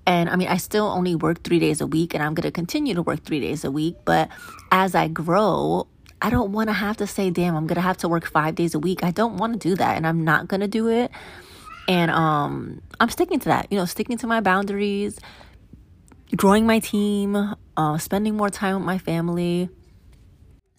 and 0.05 0.29
I 0.29 0.35
mean, 0.35 0.49
I 0.49 0.57
still 0.57 0.85
only 0.85 1.15
work 1.15 1.43
three 1.43 1.59
days 1.59 1.79
a 1.79 1.87
week 1.87 2.13
and 2.13 2.21
I'm 2.21 2.35
to 2.35 2.51
continue 2.51 2.93
to 2.93 3.01
work 3.01 3.23
three 3.23 3.39
days 3.39 3.63
a 3.63 3.71
week. 3.71 3.95
But 4.03 4.29
as 4.71 4.95
I 4.95 5.07
grow, 5.07 5.87
I 6.21 6.29
don't 6.29 6.51
want 6.51 6.69
to 6.69 6.73
have 6.73 6.97
to 6.97 7.07
say, 7.07 7.29
damn, 7.29 7.55
I'm 7.55 7.67
to 7.75 7.81
have 7.81 7.97
to 7.97 8.09
work 8.09 8.25
five 8.25 8.55
days 8.55 8.75
a 8.75 8.79
week. 8.79 9.03
I 9.03 9.11
don't 9.11 9.37
want 9.37 9.53
to 9.53 9.59
do 9.59 9.75
that 9.75 9.95
and 9.95 10.05
I'm 10.05 10.23
not 10.23 10.49
to 10.61 10.67
do 10.67 10.89
it. 10.89 11.09
And 11.87 12.11
um, 12.11 12.81
I'm 12.99 13.09
sticking 13.09 13.39
to 13.39 13.49
that, 13.49 13.67
you 13.71 13.77
know, 13.77 13.85
sticking 13.85 14.17
to 14.19 14.27
my 14.27 14.39
boundaries, 14.39 15.19
growing 16.35 16.65
my 16.65 16.79
team, 16.79 17.55
uh, 17.75 17.97
spending 17.97 18.35
more 18.35 18.49
time 18.49 18.75
with 18.75 18.85
my 18.85 18.97
family. 18.97 19.69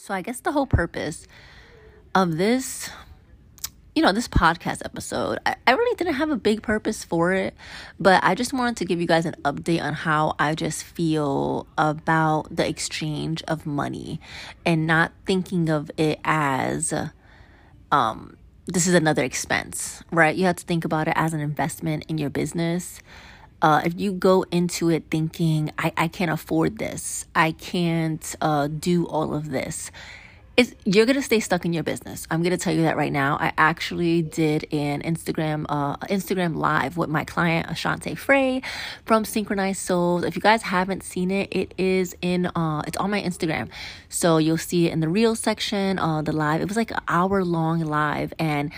So 0.04 0.12
I 0.12 0.20
guess 0.20 0.40
the 0.40 0.52
whole 0.52 0.66
purpose 0.66 1.26
of 2.14 2.36
this 2.36 2.90
you 3.94 4.02
know, 4.02 4.12
this 4.12 4.28
podcast 4.28 4.84
episode, 4.84 5.38
I, 5.46 5.56
I 5.66 5.72
really 5.72 5.96
didn't 5.96 6.14
have 6.14 6.28
a 6.28 6.36
big 6.36 6.60
purpose 6.60 7.02
for 7.02 7.32
it, 7.32 7.54
but 7.98 8.22
I 8.22 8.34
just 8.34 8.52
wanted 8.52 8.76
to 8.78 8.84
give 8.84 9.00
you 9.00 9.06
guys 9.06 9.24
an 9.24 9.34
update 9.44 9.80
on 9.80 9.94
how 9.94 10.34
I 10.38 10.56
just 10.56 10.84
feel 10.84 11.66
about 11.78 12.54
the 12.54 12.68
exchange 12.68 13.42
of 13.48 13.64
money 13.64 14.20
and 14.66 14.86
not 14.86 15.12
thinking 15.24 15.70
of 15.70 15.90
it 15.96 16.20
as, 16.22 16.92
um, 17.90 18.36
this 18.66 18.86
is 18.86 18.92
another 18.92 19.24
expense, 19.24 20.02
right? 20.10 20.36
You 20.36 20.44
have 20.44 20.56
to 20.56 20.64
think 20.64 20.84
about 20.84 21.08
it 21.08 21.14
as 21.16 21.32
an 21.32 21.40
investment 21.40 22.04
in 22.08 22.18
your 22.18 22.30
business. 22.30 23.00
Uh, 23.62 23.82
if 23.84 23.98
you 23.98 24.12
go 24.12 24.44
into 24.50 24.90
it 24.90 25.04
thinking, 25.10 25.72
I, 25.78 25.92
I 25.96 26.08
can't 26.08 26.30
afford 26.30 26.78
this, 26.78 27.26
I 27.34 27.52
can't 27.52 28.36
uh, 28.40 28.68
do 28.68 29.06
all 29.06 29.34
of 29.34 29.50
this, 29.50 29.90
is 30.56 30.74
you're 30.84 31.06
gonna 31.06 31.22
stay 31.22 31.40
stuck 31.40 31.64
in 31.64 31.72
your 31.72 31.82
business. 31.82 32.26
I'm 32.30 32.42
gonna 32.42 32.56
tell 32.56 32.74
you 32.74 32.82
that 32.82 32.96
right 32.96 33.12
now. 33.12 33.36
I 33.40 33.52
actually 33.58 34.22
did 34.22 34.66
an 34.72 35.02
Instagram 35.02 35.66
uh 35.68 35.96
Instagram 36.06 36.56
live 36.56 36.96
with 36.96 37.10
my 37.10 37.24
client 37.24 37.66
Ashante 37.66 38.16
Frey 38.16 38.62
from 39.04 39.24
Synchronized 39.24 39.80
Souls. 39.80 40.22
If 40.22 40.36
you 40.36 40.42
guys 40.42 40.62
haven't 40.62 41.02
seen 41.02 41.30
it, 41.30 41.48
it 41.50 41.74
is 41.76 42.14
in 42.22 42.46
uh 42.46 42.82
it's 42.86 42.96
on 42.98 43.10
my 43.10 43.20
Instagram. 43.20 43.68
So 44.08 44.38
you'll 44.38 44.58
see 44.58 44.86
it 44.86 44.92
in 44.92 45.00
the 45.00 45.08
real 45.08 45.34
section, 45.34 45.98
uh 45.98 46.22
the 46.22 46.32
live. 46.32 46.60
It 46.60 46.68
was 46.68 46.76
like 46.76 46.92
an 46.92 47.00
hour 47.08 47.44
long 47.44 47.80
live 47.80 48.32
and 48.38 48.72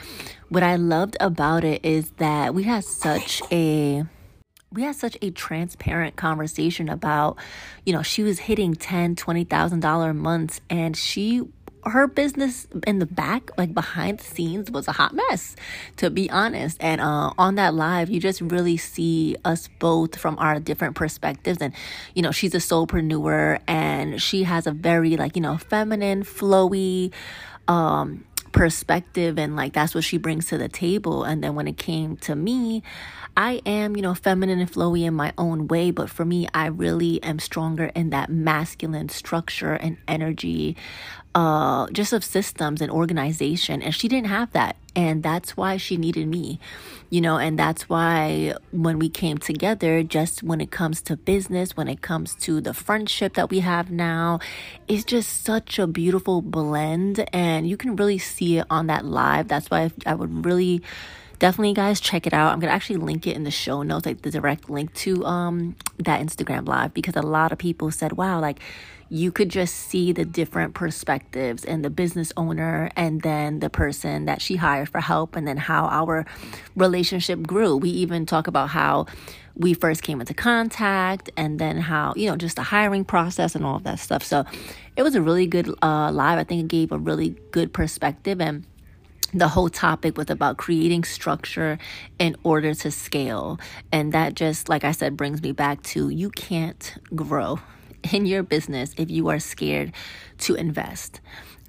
what 0.49 0.63
I 0.63 0.77
loved 0.77 1.17
about 1.21 1.65
it 1.65 1.85
is 1.85 2.11
that 2.13 2.55
we 2.55 2.63
had 2.63 2.85
such 2.85 3.43
a 3.53 4.05
we 4.77 4.83
had 4.83 4.95
such 4.95 5.17
a 5.23 5.31
transparent 5.31 6.17
conversation 6.17 6.89
about 6.89 7.39
you 7.85 7.93
know 7.93 8.03
she 8.03 8.23
was 8.23 8.39
hitting 8.39 8.75
ten 8.75 9.17
twenty 9.17 9.45
thousand 9.45 9.81
dollar 9.81 10.15
months 10.15 10.61
and 10.71 10.97
she 10.97 11.43
her 11.85 12.07
business 12.07 12.67
in 12.87 12.99
the 12.99 13.07
back, 13.07 13.51
like 13.57 13.73
behind 13.73 14.19
the 14.19 14.25
scenes, 14.25 14.71
was 14.71 14.89
a 14.89 14.93
hot 14.93 15.15
mess, 15.15 15.55
to 15.97 16.11
be 16.11 16.29
honest. 16.31 16.77
And 16.81 17.01
uh, 17.01 17.33
on 17.39 17.55
that 17.57 17.75
live, 17.75 18.11
you 18.11 18.21
just 18.21 18.41
really 18.41 18.77
see 18.77 19.37
us 19.45 19.69
both 19.79 20.17
from 20.19 20.39
our 20.39 20.59
different 20.59 20.97
perspectives. 20.97 21.59
And, 21.61 21.73
you 22.15 22.23
know, 22.23 22.33
she's 22.33 22.55
a 22.55 22.59
soulpreneur 22.59 23.61
and 23.67 24.21
she 24.21 24.43
has 24.45 24.67
a 24.67 24.73
very, 24.73 25.17
like, 25.17 25.37
you 25.37 25.43
know, 25.43 25.59
feminine, 25.59 26.25
flowy, 26.25 27.13
um, 27.69 28.25
perspective 28.57 29.39
and 29.39 29.55
like 29.55 29.75
that's 29.75 29.95
what 29.95 30.03
she 30.03 30.17
brings 30.17 30.47
to 30.47 30.59
the 30.59 30.69
table. 30.69 31.25
And 31.25 31.45
then 31.45 31.55
when 31.55 31.69
it 31.69 31.77
came 31.77 32.17
to 32.19 32.35
me 32.35 32.83
I 33.37 33.61
am, 33.67 33.97
you 33.97 34.03
know, 34.03 34.15
feminine 34.15 34.61
and 34.61 34.73
flowy 34.73 35.03
in 35.03 35.13
my 35.13 35.35
own 35.37 35.69
way, 35.69 35.91
but 35.91 36.09
for 36.09 36.25
me, 36.25 36.49
I 36.55 36.67
really 36.69 37.23
am 37.23 37.39
stronger 37.39 37.87
in 37.95 38.09
that 38.11 38.31
masculine 38.31 39.11
structure 39.11 39.75
and 39.75 39.99
energy, 40.09 40.75
uh, 41.37 41.87
just 41.93 42.15
of 42.15 42.25
systems 42.25 42.81
and 42.81 42.91
organization. 42.91 43.83
And 43.83 43.95
she 43.95 44.09
didn't 44.09 44.29
have 44.29 44.53
that. 44.53 44.77
And 44.97 45.23
that's 45.23 45.55
why 45.55 45.77
she 45.77 45.99
needed 45.99 46.27
me, 46.27 46.59
you 47.11 47.21
know, 47.21 47.37
and 47.37 47.59
that's 47.59 47.91
why 47.91 48.55
when 48.71 48.99
we 48.99 49.11
came 49.11 49.37
together, 49.37 50.03
just 50.03 50.43
when 50.43 50.63
it 50.63 50.71
comes 50.71 51.03
to 51.03 51.17
business, 51.19 51.77
when 51.77 51.89
it 51.89 52.01
comes 52.01 52.35
to 52.37 52.63
the 52.63 52.73
friendship 52.73 53.35
that 53.35 53.51
we 53.51 53.61
have 53.61 53.91
now, 53.91 54.41
it's 54.89 55.05
just 55.05 55.45
such 55.45 55.79
a 55.79 55.87
beautiful 55.87 56.41
blend. 56.41 57.29
And 57.35 57.69
you 57.69 57.77
can 57.77 57.97
really 57.97 58.17
see 58.17 58.57
it 58.57 58.67
on 58.71 58.87
that 58.87 59.05
live. 59.05 59.49
That's 59.49 59.71
why 59.71 59.91
I 60.07 60.15
would 60.15 60.47
really 60.47 60.81
definitely 61.39 61.75
guys 61.75 62.01
check 62.01 62.27
it 62.27 62.33
out. 62.33 62.53
I'm 62.53 62.61
gonna 62.61 62.73
actually 62.73 62.97
link 62.97 63.27
it 63.27 63.37
in 63.37 63.45
the 63.45 63.51
show 63.51 63.83
notes 63.83 64.07
like 64.07 64.23
the 64.23 64.31
direct 64.31 64.71
link 64.71 64.93
to 64.95 65.25
um 65.25 65.77
that 65.99 66.21
instagram 66.21 66.67
live 66.67 66.95
because 66.95 67.17
a 67.17 67.23
lot 67.23 67.53
of 67.53 67.59
people 67.59 67.91
said 67.91 68.13
wow 68.13 68.41
like 68.41 68.61
you 69.09 69.31
could 69.31 69.49
just 69.49 69.75
see 69.75 70.13
the 70.13 70.25
different 70.25 70.75
perspectives 70.75 71.65
and 71.65 71.85
the 71.85 71.91
business 71.91 72.33
owner 72.37 72.91
and 72.97 73.23
then 73.23 73.61
the 73.61 73.71
person 73.71 74.25
that 74.25 74.43
she 74.43 74.57
hired 74.57 74.89
for 74.89 75.01
help 75.01 75.37
and 75.37 75.47
then 75.47 75.57
how 75.57 75.87
our 75.87 76.27
relationship 76.75 77.43
grew. 77.43 77.77
We 77.77 77.91
even 77.91 78.27
talk 78.27 78.49
about 78.49 78.71
how 78.71 79.07
we 79.55 79.75
first 79.75 80.03
came 80.03 80.21
into 80.21 80.35
contact 80.35 81.31
and 81.37 81.59
then 81.59 81.79
how 81.79 82.15
you 82.17 82.29
know 82.29 82.37
just 82.37 82.57
the 82.57 82.63
hiring 82.63 83.05
process 83.05 83.55
and 83.55 83.65
all 83.65 83.77
of 83.77 83.85
that 83.85 84.01
stuff. 84.01 84.25
So 84.25 84.45
it 84.97 85.03
was 85.03 85.15
a 85.15 85.23
really 85.23 85.47
good 85.47 85.69
uh, 85.83 86.11
live. 86.11 86.39
I 86.39 86.45
think 86.45 86.65
it 86.65 86.69
gave 86.69 86.91
a 86.91 86.99
really 86.99 87.37
good 87.53 87.73
perspective 87.73 88.41
and 88.41 88.65
the 89.35 89.49
whole 89.49 89.69
topic 89.69 90.17
was 90.17 90.31
about 90.31 90.57
creating 90.57 91.05
structure 91.05 91.79
in 92.19 92.37
order 92.43 92.75
to 92.75 92.91
scale. 92.91 93.59
And 93.93 94.13
that 94.13 94.35
just, 94.35 94.69
like 94.69 94.85
I 94.85 94.93
said, 94.93 95.17
brings 95.17 95.43
me 95.43 95.53
back 95.53 95.83
to 95.85 96.09
you 96.09 96.31
can't 96.31 96.95
grow 97.15 97.61
in 98.13 98.27
your 98.27 98.43
business 98.43 98.95
if 98.97 99.11
you 99.11 99.29
are 99.29 99.39
scared 99.39 99.93
to 100.39 100.55
invest. 100.55 101.21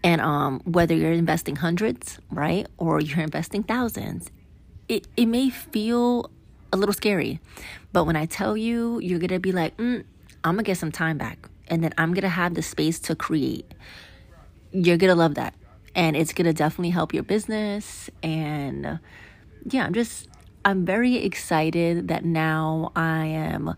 And 0.03 0.21
um, 0.21 0.61
whether 0.63 0.93
you're 0.93 1.11
investing 1.11 1.55
hundreds, 1.55 2.19
right, 2.31 2.67
or 2.77 3.01
you're 3.01 3.19
investing 3.19 3.63
thousands, 3.63 4.29
it, 4.87 5.07
it 5.17 5.25
may 5.25 5.49
feel 5.49 6.29
a 6.71 6.77
little 6.77 6.93
scary. 6.93 7.39
But 7.91 8.05
when 8.05 8.15
I 8.15 8.27
tell 8.27 8.55
you, 8.55 8.99
you're 8.99 9.19
going 9.19 9.29
to 9.29 9.39
be 9.39 9.51
like, 9.51 9.75
mm, 9.77 10.03
I'm 10.43 10.53
going 10.55 10.63
to 10.63 10.69
get 10.69 10.77
some 10.77 10.91
time 10.91 11.17
back. 11.17 11.49
And 11.67 11.83
then 11.83 11.93
I'm 11.97 12.13
going 12.13 12.21
to 12.21 12.29
have 12.29 12.53
the 12.53 12.61
space 12.61 12.99
to 12.99 13.15
create. 13.15 13.73
You're 14.71 14.97
going 14.97 15.09
to 15.09 15.15
love 15.15 15.35
that 15.35 15.55
and 15.97 16.15
it's 16.15 16.31
going 16.31 16.45
to 16.45 16.53
definitely 16.53 16.91
help 16.91 17.13
your 17.13 17.23
business. 17.23 18.09
And 18.23 18.99
yeah 19.69 19.85
i'm 19.85 19.93
just 19.93 20.29
i'm 20.63 20.85
very 20.85 21.17
excited 21.17 22.07
that 22.07 22.23
now 22.23 22.91
i 22.95 23.25
am 23.25 23.75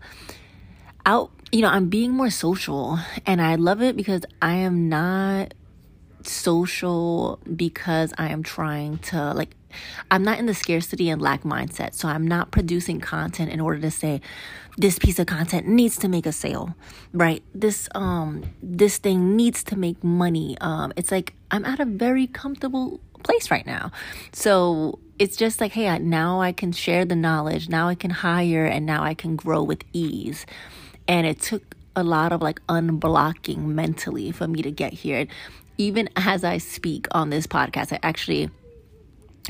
out 1.04 1.30
you 1.50 1.60
know 1.62 1.68
i'm 1.68 1.88
being 1.88 2.12
more 2.12 2.30
social. 2.30 2.98
And 3.26 3.42
i 3.42 3.56
love 3.56 3.82
it 3.82 3.96
because 3.96 4.22
i 4.40 4.54
am 4.54 4.88
not 4.88 5.54
social 6.26 7.38
because 7.56 8.12
i 8.18 8.28
am 8.28 8.42
trying 8.42 8.98
to 8.98 9.32
like 9.34 9.54
I'm 10.10 10.22
not 10.22 10.38
in 10.38 10.46
the 10.46 10.54
scarcity 10.54 11.10
and 11.10 11.20
lack 11.20 11.42
mindset. 11.42 11.94
So 11.94 12.08
I'm 12.08 12.26
not 12.26 12.50
producing 12.50 13.00
content 13.00 13.50
in 13.50 13.60
order 13.60 13.80
to 13.80 13.90
say 13.90 14.20
this 14.76 14.98
piece 14.98 15.18
of 15.18 15.26
content 15.26 15.66
needs 15.66 15.96
to 15.98 16.08
make 16.08 16.26
a 16.26 16.32
sale, 16.32 16.74
right? 17.12 17.42
This 17.54 17.88
um 17.94 18.44
this 18.62 18.98
thing 18.98 19.36
needs 19.36 19.62
to 19.64 19.76
make 19.76 20.02
money. 20.02 20.56
Um 20.60 20.92
it's 20.96 21.10
like 21.10 21.34
I'm 21.50 21.64
at 21.64 21.80
a 21.80 21.84
very 21.84 22.26
comfortable 22.26 23.00
place 23.22 23.50
right 23.50 23.66
now. 23.66 23.92
So 24.32 24.98
it's 25.18 25.36
just 25.36 25.60
like, 25.60 25.72
hey, 25.72 25.98
now 25.98 26.40
I 26.40 26.52
can 26.52 26.72
share 26.72 27.04
the 27.04 27.16
knowledge, 27.16 27.68
now 27.68 27.88
I 27.88 27.94
can 27.94 28.10
hire, 28.10 28.64
and 28.64 28.86
now 28.86 29.02
I 29.02 29.12
can 29.14 29.36
grow 29.36 29.62
with 29.62 29.84
ease. 29.92 30.46
And 31.06 31.26
it 31.26 31.40
took 31.40 31.76
a 31.94 32.02
lot 32.02 32.32
of 32.32 32.40
like 32.40 32.64
unblocking 32.68 33.58
mentally 33.58 34.30
for 34.32 34.48
me 34.48 34.62
to 34.62 34.70
get 34.70 34.92
here. 34.94 35.26
Even 35.78 36.08
as 36.16 36.44
I 36.44 36.58
speak 36.58 37.06
on 37.12 37.30
this 37.30 37.46
podcast, 37.46 37.92
I 37.92 37.98
actually 38.02 38.50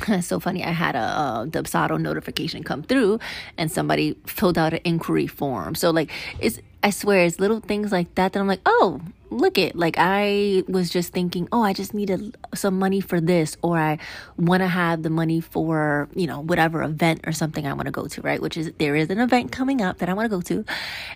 it's 0.09 0.27
so 0.27 0.41
funny. 0.41 0.65
I 0.65 0.71
had 0.71 0.95
a, 0.95 0.99
a 0.99 1.47
Dubsado 1.49 2.01
notification 2.01 2.63
come 2.63 2.83
through, 2.83 3.19
and 3.57 3.71
somebody 3.71 4.17
filled 4.27 4.59
out 4.59 4.73
an 4.73 4.81
inquiry 4.85 5.27
form. 5.27 5.75
So 5.75 5.91
like, 5.91 6.11
it's 6.39 6.61
I 6.83 6.91
swear 6.91 7.25
it's 7.25 7.39
little 7.39 7.61
things 7.61 7.93
like 7.93 8.15
that 8.15 8.33
that 8.33 8.41
I'm 8.41 8.47
like, 8.47 8.63
oh, 8.65 9.01
look 9.31 9.59
it. 9.59 9.77
Like 9.77 9.97
I 9.99 10.65
was 10.69 10.91
just 10.91 11.13
thinking, 11.13 11.49
oh, 11.53 11.63
I 11.63 11.73
just 11.73 11.95
needed 11.95 12.37
some 12.55 12.79
money 12.79 13.01
for 13.01 13.21
this, 13.21 13.57
or 13.63 13.79
I 13.79 13.99
want 14.37 14.63
to 14.63 14.69
have 14.69 15.03
the 15.03 15.11
money 15.11 15.41
for 15.41 16.09
you 16.15 16.27
know 16.27 16.41
whatever 16.41 16.83
event 16.83 17.21
or 17.27 17.33
something 17.33 17.67
I 17.67 17.73
want 17.73 17.87
to 17.87 17.93
go 17.93 18.07
to, 18.07 18.21
right? 18.23 18.41
Which 18.41 18.57
is 18.57 18.73
there 18.79 18.97
is 18.97 19.11
an 19.11 19.19
event 19.19 19.53
coming 19.53 19.81
up 19.81 19.99
that 19.99 20.09
I 20.09 20.15
want 20.15 20.31
to 20.31 20.37
go 20.37 20.43
to, 20.43 20.65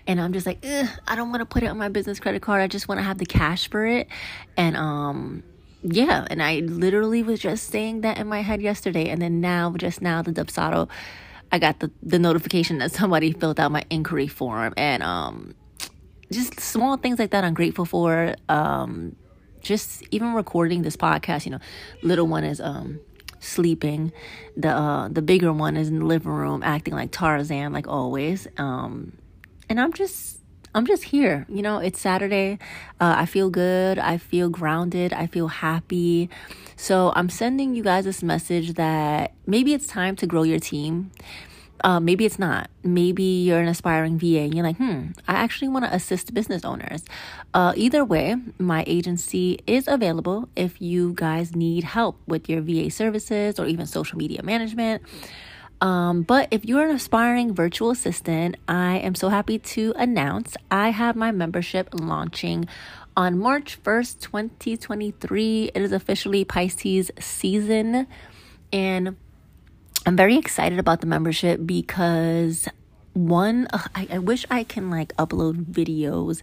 and 0.07 0.19
I'm 0.19 0.33
just 0.33 0.45
like, 0.45 0.65
I 0.65 1.15
don't 1.15 1.29
want 1.29 1.41
to 1.41 1.45
put 1.45 1.63
it 1.63 1.67
on 1.67 1.77
my 1.77 1.89
business 1.89 2.19
credit 2.19 2.41
card. 2.41 2.61
I 2.61 2.67
just 2.67 2.87
want 2.87 2.99
to 2.99 3.03
have 3.03 3.17
the 3.17 3.25
cash 3.25 3.69
for 3.69 3.85
it, 3.85 4.07
and 4.57 4.75
um 4.75 5.43
yeah, 5.83 6.25
and 6.31 6.41
I 6.41 6.61
literally 6.61 7.21
was 7.21 7.39
just 7.39 7.69
saying 7.69 8.01
that 8.01 8.17
in 8.17 8.27
my 8.27 8.41
head 8.41 8.61
yesterday, 8.61 9.09
and 9.09 9.21
then 9.21 9.39
now, 9.39 9.71
just 9.77 10.01
now, 10.01 10.23
the 10.23 10.31
Dubsado 10.31 10.89
I 11.51 11.59
got 11.59 11.79
the, 11.79 11.91
the 12.03 12.19
notification 12.19 12.79
that 12.79 12.91
somebody 12.91 13.31
filled 13.31 13.59
out 13.59 13.71
my 13.71 13.83
inquiry 13.89 14.27
form 14.27 14.73
and 14.77 15.03
um 15.03 15.55
just 16.31 16.59
small 16.59 16.97
things 16.97 17.19
like 17.19 17.31
that 17.31 17.43
I'm 17.43 17.53
grateful 17.53 17.85
for. 17.85 18.35
Um 18.49 19.15
just 19.61 20.03
even 20.11 20.33
recording 20.33 20.83
this 20.83 20.95
podcast, 20.95 21.45
you 21.45 21.51
know, 21.51 21.59
little 22.03 22.27
one 22.27 22.43
is 22.43 22.61
um 22.61 22.99
sleeping. 23.39 24.11
The 24.57 24.69
uh 24.69 25.07
the 25.09 25.21
bigger 25.21 25.53
one 25.53 25.77
is 25.77 25.89
in 25.89 25.99
the 25.99 26.05
living 26.05 26.31
room 26.31 26.61
acting 26.63 26.93
like 26.93 27.11
Tarzan 27.11 27.73
like 27.73 27.87
always. 27.87 28.47
Um 28.57 29.17
and 29.69 29.79
I'm 29.79 29.93
just 29.93 30.39
I'm 30.75 30.85
just 30.85 31.05
here. 31.05 31.45
You 31.47 31.61
know, 31.61 31.77
it's 31.77 32.01
Saturday. 32.01 32.59
Uh, 32.99 33.15
I 33.19 33.25
feel 33.25 33.49
good. 33.49 33.97
I 33.97 34.17
feel 34.17 34.49
grounded. 34.49 35.13
I 35.13 35.25
feel 35.25 35.47
happy. 35.47 36.29
So 36.75 37.13
I'm 37.15 37.29
sending 37.29 37.75
you 37.75 37.81
guys 37.81 38.03
this 38.03 38.21
message 38.21 38.73
that 38.73 39.33
maybe 39.47 39.73
it's 39.73 39.87
time 39.87 40.17
to 40.17 40.27
grow 40.27 40.43
your 40.43 40.59
team. 40.59 41.11
Uh, 41.83 41.99
maybe 41.99 42.25
it's 42.25 42.39
not. 42.39 42.69
Maybe 42.83 43.23
you're 43.23 43.59
an 43.59 43.67
aspiring 43.67 44.17
VA 44.17 44.41
and 44.41 44.55
you're 44.55 44.65
like, 44.65 44.77
hmm, 44.77 45.07
I 45.27 45.33
actually 45.33 45.67
want 45.67 45.85
to 45.85 45.93
assist 45.93 46.33
business 46.33 46.63
owners. 46.63 47.03
Uh, 47.53 47.73
either 47.75 48.03
way, 48.03 48.37
my 48.57 48.83
agency 48.87 49.59
is 49.67 49.87
available 49.87 50.49
if 50.55 50.81
you 50.81 51.13
guys 51.13 51.55
need 51.55 51.83
help 51.83 52.19
with 52.27 52.49
your 52.49 52.61
VA 52.61 52.89
services 52.89 53.59
or 53.59 53.67
even 53.67 53.85
social 53.85 54.17
media 54.17 54.41
management. 54.41 55.03
Um, 55.81 56.23
but 56.23 56.47
if 56.51 56.65
you're 56.65 56.87
an 56.87 56.95
aspiring 56.95 57.53
virtual 57.53 57.91
assistant, 57.91 58.55
I 58.67 58.97
am 58.97 59.13
so 59.13 59.29
happy 59.29 59.59
to 59.59 59.93
announce 59.97 60.55
I 60.71 60.89
have 60.89 61.15
my 61.15 61.31
membership 61.31 61.89
launching 61.93 62.67
on 63.17 63.37
March 63.37 63.81
1st, 63.83 64.21
2023. 64.21 65.71
It 65.73 65.81
is 65.81 65.91
officially 65.91 66.45
Pisces 66.45 67.11
season. 67.19 68.07
And 68.71 69.15
I'm 70.05 70.15
very 70.15 70.37
excited 70.37 70.77
about 70.77 71.01
the 71.01 71.07
membership 71.07 71.65
because 71.65 72.67
one 73.13 73.65
I, 73.71 74.07
I 74.11 74.17
wish 74.17 74.45
i 74.51 74.65
can 74.65 74.89
like 74.89 75.15
upload 75.15 75.63
videos 75.67 76.41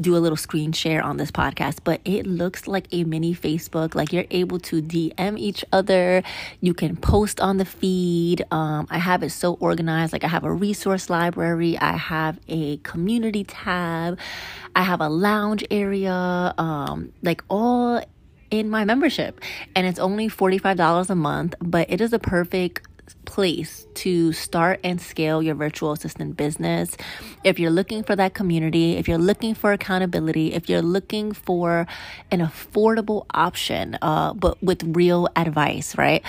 do 0.00 0.16
a 0.16 0.18
little 0.18 0.36
screen 0.36 0.72
share 0.72 1.02
on 1.02 1.18
this 1.18 1.30
podcast 1.30 1.80
but 1.84 2.00
it 2.06 2.26
looks 2.26 2.66
like 2.66 2.88
a 2.90 3.04
mini 3.04 3.34
facebook. 3.34 3.94
Like 3.94 4.14
you're 4.14 4.24
able 4.30 4.58
to 4.60 4.80
dm 4.80 5.38
each 5.38 5.62
other. 5.72 6.22
You 6.62 6.72
can 6.72 6.96
post 6.96 7.38
on 7.38 7.58
the 7.58 7.66
feed. 7.66 8.46
Um, 8.50 8.86
i 8.90 8.96
have 8.96 9.22
it 9.22 9.30
so 9.30 9.54
organized. 9.60 10.14
Like 10.14 10.24
i 10.24 10.28
have 10.28 10.44
a 10.44 10.52
resource 10.52 11.10
library. 11.10 11.76
I 11.78 11.96
have 11.98 12.40
a 12.48 12.78
community 12.78 13.44
tab. 13.44 14.18
I 14.74 14.82
have 14.82 15.02
a 15.02 15.08
lounge 15.08 15.64
area 15.70 16.54
um, 16.56 17.12
like 17.22 17.42
all 17.50 18.02
in 18.50 18.70
my 18.70 18.86
membership. 18.86 19.40
And 19.74 19.86
it's 19.86 19.98
only 19.98 20.28
$45 20.28 21.10
a 21.10 21.14
month 21.14 21.54
but 21.60 21.90
it 21.90 22.00
is 22.00 22.14
a 22.14 22.18
perfect 22.18 22.85
place 23.24 23.86
to 23.94 24.32
start 24.32 24.80
and 24.82 25.00
scale 25.00 25.42
your 25.42 25.54
virtual 25.54 25.92
assistant 25.92 26.36
business. 26.36 26.96
If 27.44 27.58
you're 27.58 27.70
looking 27.70 28.02
for 28.02 28.16
that 28.16 28.34
community, 28.34 28.96
if 28.96 29.08
you're 29.08 29.18
looking 29.18 29.54
for 29.54 29.72
accountability, 29.72 30.52
if 30.54 30.68
you're 30.68 30.82
looking 30.82 31.32
for 31.32 31.86
an 32.30 32.40
affordable 32.40 33.26
option, 33.32 33.98
uh, 34.02 34.34
but 34.34 34.62
with 34.62 34.82
real 34.96 35.28
advice, 35.36 35.96
right? 35.96 36.22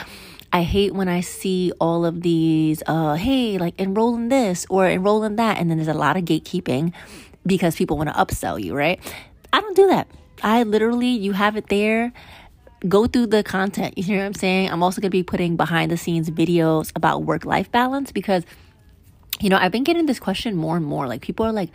I 0.54 0.64
hate 0.64 0.94
when 0.94 1.10
I 1.10 1.22
see 1.22 1.74
all 1.80 2.06
of 2.06 2.22
these, 2.22 2.82
uh, 2.88 3.16
hey, 3.16 3.58
like 3.58 3.80
enroll 3.80 4.16
in 4.16 4.30
this 4.30 4.66
or 4.70 4.88
enroll 4.88 5.24
in 5.24 5.36
that. 5.36 5.58
And 5.58 5.70
then 5.70 5.78
there's 5.78 5.88
a 5.88 5.94
lot 5.94 6.18
of 6.18 6.24
gatekeeping 6.24 6.94
because 7.46 7.76
people 7.76 7.98
want 7.98 8.10
to 8.10 8.16
upsell 8.16 8.62
you, 8.62 8.76
right? 8.76 9.00
I 9.52 9.62
don't 9.62 9.76
do 9.76 9.88
that. 9.88 10.08
I 10.44 10.64
literally, 10.64 11.10
you 11.10 11.34
have 11.34 11.58
it 11.58 11.68
there 11.68 12.14
go 12.88 13.08
through 13.08 13.28
the 13.28 13.44
content. 13.44 13.98
You 13.98 14.04
hear 14.04 14.20
what 14.20 14.26
I'm 14.26 14.34
saying? 14.34 14.70
I'm 14.70 14.84
also 14.84 15.02
going 15.02 15.10
to 15.10 15.18
be 15.18 15.24
putting 15.24 15.56
behind 15.56 15.92
the 15.92 15.98
scenes 15.98 16.30
videos 16.30 16.92
about 16.96 17.24
work 17.24 17.46
life 17.46 17.72
balance 17.72 18.12
because, 18.12 18.44
you 19.40 19.50
know, 19.50 19.58
I've 19.58 19.72
been 19.72 19.84
getting 19.84 20.06
this 20.06 20.20
question 20.20 20.56
more 20.56 20.78
and 20.78 20.86
more. 20.86 21.08
Like, 21.08 21.22
people 21.22 21.46
are 21.46 21.52
like, 21.52 21.70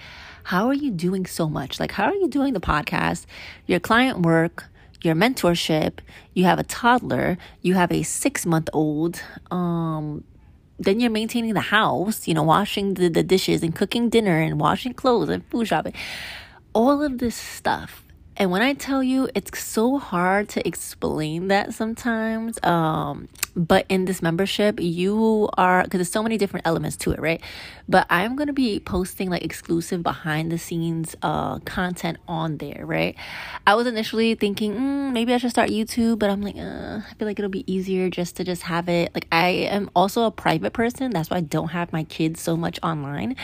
how 0.44 0.66
are 0.68 0.74
you 0.74 0.90
doing 0.90 1.26
so 1.26 1.48
much? 1.48 1.80
Like, 1.80 1.92
how 1.92 2.04
are 2.04 2.14
you 2.14 2.28
doing 2.28 2.52
the 2.52 2.60
podcast, 2.60 3.26
your 3.66 3.80
client 3.80 4.20
work, 4.20 4.64
your 5.02 5.14
mentorship? 5.14 5.98
You 6.34 6.44
have 6.44 6.58
a 6.58 6.64
toddler, 6.64 7.38
you 7.60 7.74
have 7.74 7.90
a 7.90 8.02
six 8.02 8.46
month 8.46 8.68
old, 8.72 9.20
um, 9.50 10.24
then 10.78 10.98
you're 10.98 11.10
maintaining 11.10 11.54
the 11.54 11.60
house, 11.60 12.26
you 12.26 12.34
know, 12.34 12.42
washing 12.42 12.94
the, 12.94 13.08
the 13.08 13.22
dishes 13.22 13.62
and 13.62 13.74
cooking 13.74 14.08
dinner 14.08 14.38
and 14.38 14.58
washing 14.58 14.94
clothes 14.94 15.28
and 15.28 15.44
food 15.46 15.68
shopping. 15.68 15.94
All 16.74 17.02
of 17.02 17.18
this 17.18 17.36
stuff 17.36 18.04
and 18.42 18.50
when 18.50 18.60
I 18.60 18.74
tell 18.74 19.04
you, 19.04 19.28
it's 19.36 19.56
so 19.62 19.98
hard 19.98 20.48
to 20.48 20.66
explain 20.66 21.46
that 21.46 21.74
sometimes. 21.74 22.58
Um, 22.64 23.28
but 23.54 23.86
in 23.88 24.06
this 24.06 24.20
membership, 24.20 24.80
you 24.80 25.48
are, 25.56 25.84
because 25.84 25.98
there's 25.98 26.10
so 26.10 26.24
many 26.24 26.38
different 26.38 26.66
elements 26.66 26.96
to 26.96 27.12
it, 27.12 27.20
right? 27.20 27.40
But 27.88 28.04
I'm 28.10 28.36
to 28.36 28.52
be 28.52 28.80
posting 28.80 29.30
like 29.30 29.44
exclusive 29.44 30.02
behind 30.02 30.50
the 30.50 30.58
scenes 30.58 31.14
uh, 31.22 31.60
content 31.60 32.18
on 32.26 32.56
there, 32.56 32.84
right? 32.84 33.14
I 33.64 33.76
was 33.76 33.86
initially 33.86 34.34
thinking, 34.34 34.74
mm, 34.74 35.12
maybe 35.12 35.32
I 35.32 35.36
should 35.36 35.50
start 35.50 35.70
YouTube, 35.70 36.18
but 36.18 36.28
I'm 36.28 36.42
like, 36.42 36.56
uh, 36.56 37.00
I 37.08 37.14
feel 37.16 37.28
like 37.28 37.38
it'll 37.38 37.48
be 37.48 37.72
easier 37.72 38.10
just 38.10 38.34
to 38.38 38.44
just 38.44 38.62
have 38.62 38.88
it. 38.88 39.14
Like, 39.14 39.28
I 39.30 39.50
am 39.50 39.88
also 39.94 40.24
a 40.24 40.32
private 40.32 40.72
person. 40.72 41.12
That's 41.12 41.30
why 41.30 41.36
I 41.36 41.42
don't 41.42 41.68
have 41.68 41.92
my 41.92 42.02
kids 42.02 42.40
so 42.40 42.56
much 42.56 42.80
online 42.82 43.36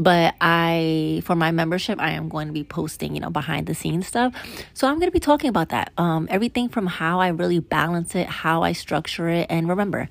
but 0.00 0.34
I 0.40 1.20
for 1.24 1.36
my 1.36 1.50
membership 1.50 2.00
I 2.00 2.12
am 2.12 2.30
going 2.30 2.46
to 2.46 2.54
be 2.54 2.64
posting 2.64 3.14
you 3.14 3.20
know 3.20 3.28
behind 3.28 3.66
the 3.66 3.74
scenes 3.74 4.06
stuff. 4.06 4.34
So 4.72 4.88
I'm 4.88 4.94
going 4.94 5.08
to 5.08 5.12
be 5.12 5.20
talking 5.20 5.50
about 5.50 5.68
that 5.68 5.92
um, 5.98 6.26
everything 6.30 6.70
from 6.70 6.86
how 6.86 7.20
I 7.20 7.28
really 7.28 7.60
balance 7.60 8.14
it 8.14 8.26
how 8.26 8.62
I 8.62 8.72
structure 8.72 9.28
it 9.28 9.46
and 9.50 9.68
remember 9.68 10.08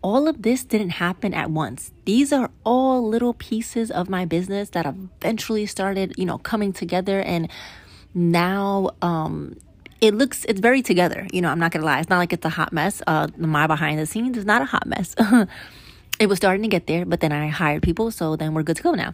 all 0.00 0.26
of 0.26 0.42
this 0.42 0.64
didn't 0.64 0.90
happen 0.90 1.32
at 1.32 1.50
once. 1.50 1.92
These 2.04 2.32
are 2.32 2.50
all 2.64 3.06
little 3.06 3.34
pieces 3.34 3.90
of 3.90 4.08
my 4.08 4.24
business 4.24 4.70
that 4.70 4.86
eventually 4.86 5.66
started 5.66 6.14
you 6.16 6.24
know 6.24 6.38
coming 6.38 6.72
together 6.72 7.20
and 7.20 7.50
now 8.14 8.90
um 9.02 9.56
it 10.00 10.14
looks 10.14 10.46
it's 10.46 10.60
very 10.60 10.80
together. 10.80 11.26
You 11.30 11.42
know 11.42 11.50
i'm 11.50 11.58
not 11.58 11.72
gonna 11.72 11.84
lie. 11.84 12.00
It's 12.00 12.08
not 12.08 12.18
like 12.18 12.32
it's 12.32 12.46
a 12.46 12.48
hot 12.48 12.72
mess. 12.72 13.02
Uh 13.06 13.28
my 13.36 13.66
behind 13.66 13.98
the 13.98 14.06
scenes 14.06 14.38
is 14.38 14.46
not 14.46 14.62
a 14.62 14.64
hot 14.64 14.86
mess 14.86 15.14
it 16.18 16.28
was 16.28 16.38
starting 16.38 16.62
to 16.62 16.68
get 16.68 16.86
there, 16.86 17.04
but 17.04 17.20
then 17.20 17.32
I 17.32 17.48
hired 17.48 17.82
people, 17.82 18.10
so 18.10 18.36
then 18.36 18.54
we're 18.54 18.62
good 18.62 18.76
to 18.76 18.82
go 18.82 18.92
now. 18.92 19.12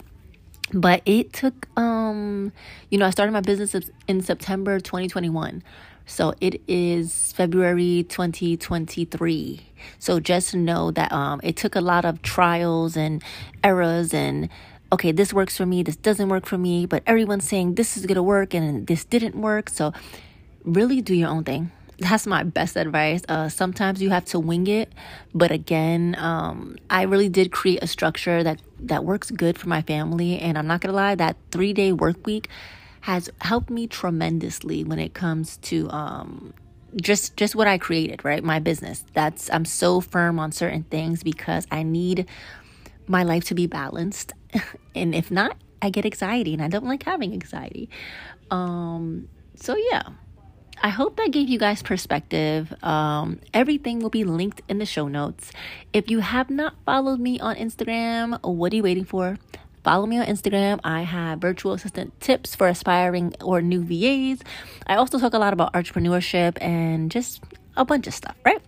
But 0.72 1.02
it 1.04 1.32
took, 1.32 1.68
um, 1.78 2.52
you 2.90 2.98
know, 2.98 3.06
I 3.06 3.10
started 3.10 3.32
my 3.32 3.40
business 3.40 3.90
in 4.06 4.20
September 4.20 4.78
2021. 4.78 5.62
So 6.06 6.34
it 6.40 6.60
is 6.68 7.32
February 7.32 8.04
2023. 8.08 9.60
So 9.98 10.20
just 10.20 10.54
know 10.54 10.90
that 10.90 11.10
um, 11.12 11.40
it 11.42 11.56
took 11.56 11.74
a 11.74 11.80
lot 11.80 12.04
of 12.04 12.22
trials 12.22 12.96
and 12.96 13.22
errors 13.62 14.12
and 14.12 14.48
okay, 14.92 15.12
this 15.12 15.32
works 15.32 15.56
for 15.56 15.66
me, 15.66 15.84
this 15.84 15.96
doesn't 15.96 16.28
work 16.28 16.46
for 16.46 16.58
me, 16.58 16.84
but 16.84 17.02
everyone's 17.06 17.46
saying 17.46 17.76
this 17.76 17.96
is 17.96 18.06
gonna 18.06 18.22
work 18.22 18.54
and 18.54 18.88
this 18.88 19.04
didn't 19.04 19.36
work. 19.36 19.68
So 19.68 19.92
really 20.64 21.00
do 21.00 21.14
your 21.14 21.28
own 21.28 21.44
thing 21.44 21.70
that's 22.00 22.26
my 22.26 22.42
best 22.42 22.76
advice. 22.76 23.22
Uh, 23.28 23.48
sometimes 23.48 24.00
you 24.00 24.08
have 24.10 24.24
to 24.26 24.40
wing 24.40 24.66
it, 24.66 24.90
but 25.34 25.50
again, 25.50 26.16
um, 26.18 26.76
I 26.88 27.02
really 27.02 27.28
did 27.28 27.52
create 27.52 27.82
a 27.82 27.86
structure 27.86 28.42
that 28.42 28.60
that 28.80 29.04
works 29.04 29.30
good 29.30 29.58
for 29.58 29.68
my 29.68 29.82
family. 29.82 30.38
And 30.38 30.56
I'm 30.56 30.66
not 30.66 30.80
gonna 30.80 30.96
lie, 30.96 31.14
that 31.14 31.36
three 31.50 31.74
day 31.74 31.92
work 31.92 32.26
week 32.26 32.48
has 33.02 33.30
helped 33.42 33.70
me 33.70 33.86
tremendously 33.86 34.82
when 34.82 34.98
it 34.98 35.12
comes 35.12 35.58
to 35.58 35.90
um, 35.90 36.54
just 37.00 37.36
just 37.36 37.54
what 37.54 37.66
I 37.66 37.76
created, 37.76 38.24
right? 38.24 38.42
My 38.42 38.60
business. 38.60 39.04
That's 39.12 39.50
I'm 39.50 39.66
so 39.66 40.00
firm 40.00 40.40
on 40.40 40.52
certain 40.52 40.84
things 40.84 41.22
because 41.22 41.66
I 41.70 41.82
need 41.82 42.26
my 43.06 43.24
life 43.24 43.44
to 43.44 43.54
be 43.54 43.66
balanced, 43.66 44.32
and 44.94 45.14
if 45.14 45.30
not, 45.30 45.54
I 45.82 45.90
get 45.90 46.06
anxiety, 46.06 46.54
and 46.54 46.62
I 46.62 46.68
don't 46.68 46.86
like 46.86 47.02
having 47.02 47.34
anxiety. 47.34 47.90
Um, 48.50 49.28
so 49.54 49.76
yeah 49.76 50.02
I 50.82 50.88
hope 50.88 51.16
that 51.16 51.30
gave 51.30 51.48
you 51.48 51.58
guys 51.58 51.82
perspective. 51.82 52.72
Um, 52.82 53.40
everything 53.52 54.00
will 54.00 54.10
be 54.10 54.24
linked 54.24 54.62
in 54.68 54.78
the 54.78 54.86
show 54.86 55.08
notes. 55.08 55.52
If 55.92 56.10
you 56.10 56.20
have 56.20 56.48
not 56.48 56.74
followed 56.86 57.20
me 57.20 57.38
on 57.38 57.56
Instagram, 57.56 58.40
what 58.42 58.72
are 58.72 58.76
you 58.76 58.82
waiting 58.82 59.04
for? 59.04 59.36
Follow 59.84 60.06
me 60.06 60.18
on 60.18 60.26
Instagram. 60.26 60.80
I 60.82 61.02
have 61.02 61.38
virtual 61.38 61.74
assistant 61.74 62.18
tips 62.20 62.54
for 62.54 62.66
aspiring 62.66 63.34
or 63.42 63.60
new 63.60 63.82
VAs. 63.82 64.42
I 64.86 64.96
also 64.96 65.18
talk 65.18 65.34
a 65.34 65.38
lot 65.38 65.52
about 65.52 65.72
entrepreneurship 65.74 66.56
and 66.62 67.10
just 67.10 67.42
a 67.76 67.84
bunch 67.84 68.06
of 68.06 68.14
stuff, 68.14 68.36
right? 68.44 68.60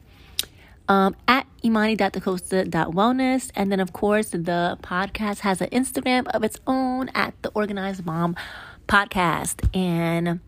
Um, 0.89 1.17
at 1.27 1.47
imani.dacosta.wellness. 1.63 3.51
And 3.55 3.73
then, 3.73 3.81
of 3.81 3.93
course, 3.95 4.31
the 4.31 4.79
podcast 4.83 5.41
has 5.41 5.63
an 5.63 5.71
Instagram 5.71 6.27
of 6.29 6.45
its 6.45 6.61
own 6.67 7.09
at 7.15 7.35
the 7.43 7.51
Organized 7.55 8.05
Mom 8.05 8.37
Podcast. 8.87 9.65
And 9.75 10.41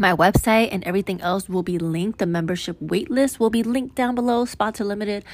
my 0.00 0.14
website 0.14 0.68
and 0.72 0.84
everything 0.84 1.20
else 1.20 1.48
will 1.48 1.62
be 1.62 1.78
linked. 1.78 2.18
The 2.18 2.26
membership 2.26 2.78
waitlist 2.80 3.38
will 3.38 3.50
be 3.50 3.62
linked 3.62 3.94
down 3.94 4.14
below. 4.14 4.44
Spots 4.44 4.80
are 4.80 4.84
limited. 4.84 5.24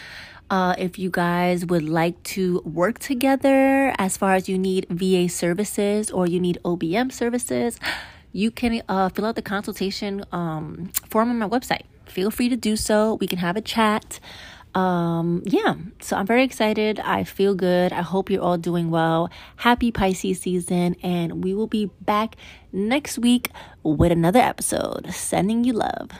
Uh, 0.50 0.74
if 0.78 0.98
you 0.98 1.10
guys 1.10 1.64
would 1.66 1.88
like 1.88 2.20
to 2.24 2.60
work 2.64 2.98
together 2.98 3.94
as 3.98 4.16
far 4.16 4.34
as 4.34 4.48
you 4.48 4.58
need 4.58 4.86
VA 4.90 5.28
services 5.28 6.10
or 6.10 6.26
you 6.26 6.40
need 6.40 6.58
OBM 6.64 7.12
services, 7.12 7.78
you 8.32 8.50
can 8.50 8.82
uh, 8.88 9.08
fill 9.08 9.26
out 9.26 9.36
the 9.36 9.42
consultation 9.42 10.24
um, 10.32 10.90
form 11.08 11.30
on 11.30 11.38
my 11.38 11.48
website. 11.48 11.82
Feel 12.06 12.30
free 12.30 12.48
to 12.48 12.56
do 12.56 12.76
so. 12.76 13.14
We 13.14 13.28
can 13.28 13.38
have 13.38 13.56
a 13.56 13.60
chat. 13.60 14.18
Um 14.74 15.42
yeah 15.46 15.74
so 16.00 16.16
i'm 16.16 16.26
very 16.26 16.44
excited. 16.44 17.00
I 17.00 17.24
feel 17.24 17.54
good. 17.54 17.92
I 17.92 18.02
hope 18.02 18.30
you're 18.30 18.42
all 18.42 18.58
doing 18.58 18.90
well. 18.90 19.30
Happy 19.56 19.90
pisces 19.90 20.40
season 20.40 20.96
and 21.02 21.42
we 21.44 21.54
will 21.54 21.66
be 21.66 21.90
back 22.00 22.36
next 22.72 23.18
week 23.18 23.50
with 23.82 24.12
another 24.12 24.40
episode. 24.40 25.12
Sending 25.12 25.64
you 25.64 25.72
love 25.72 26.10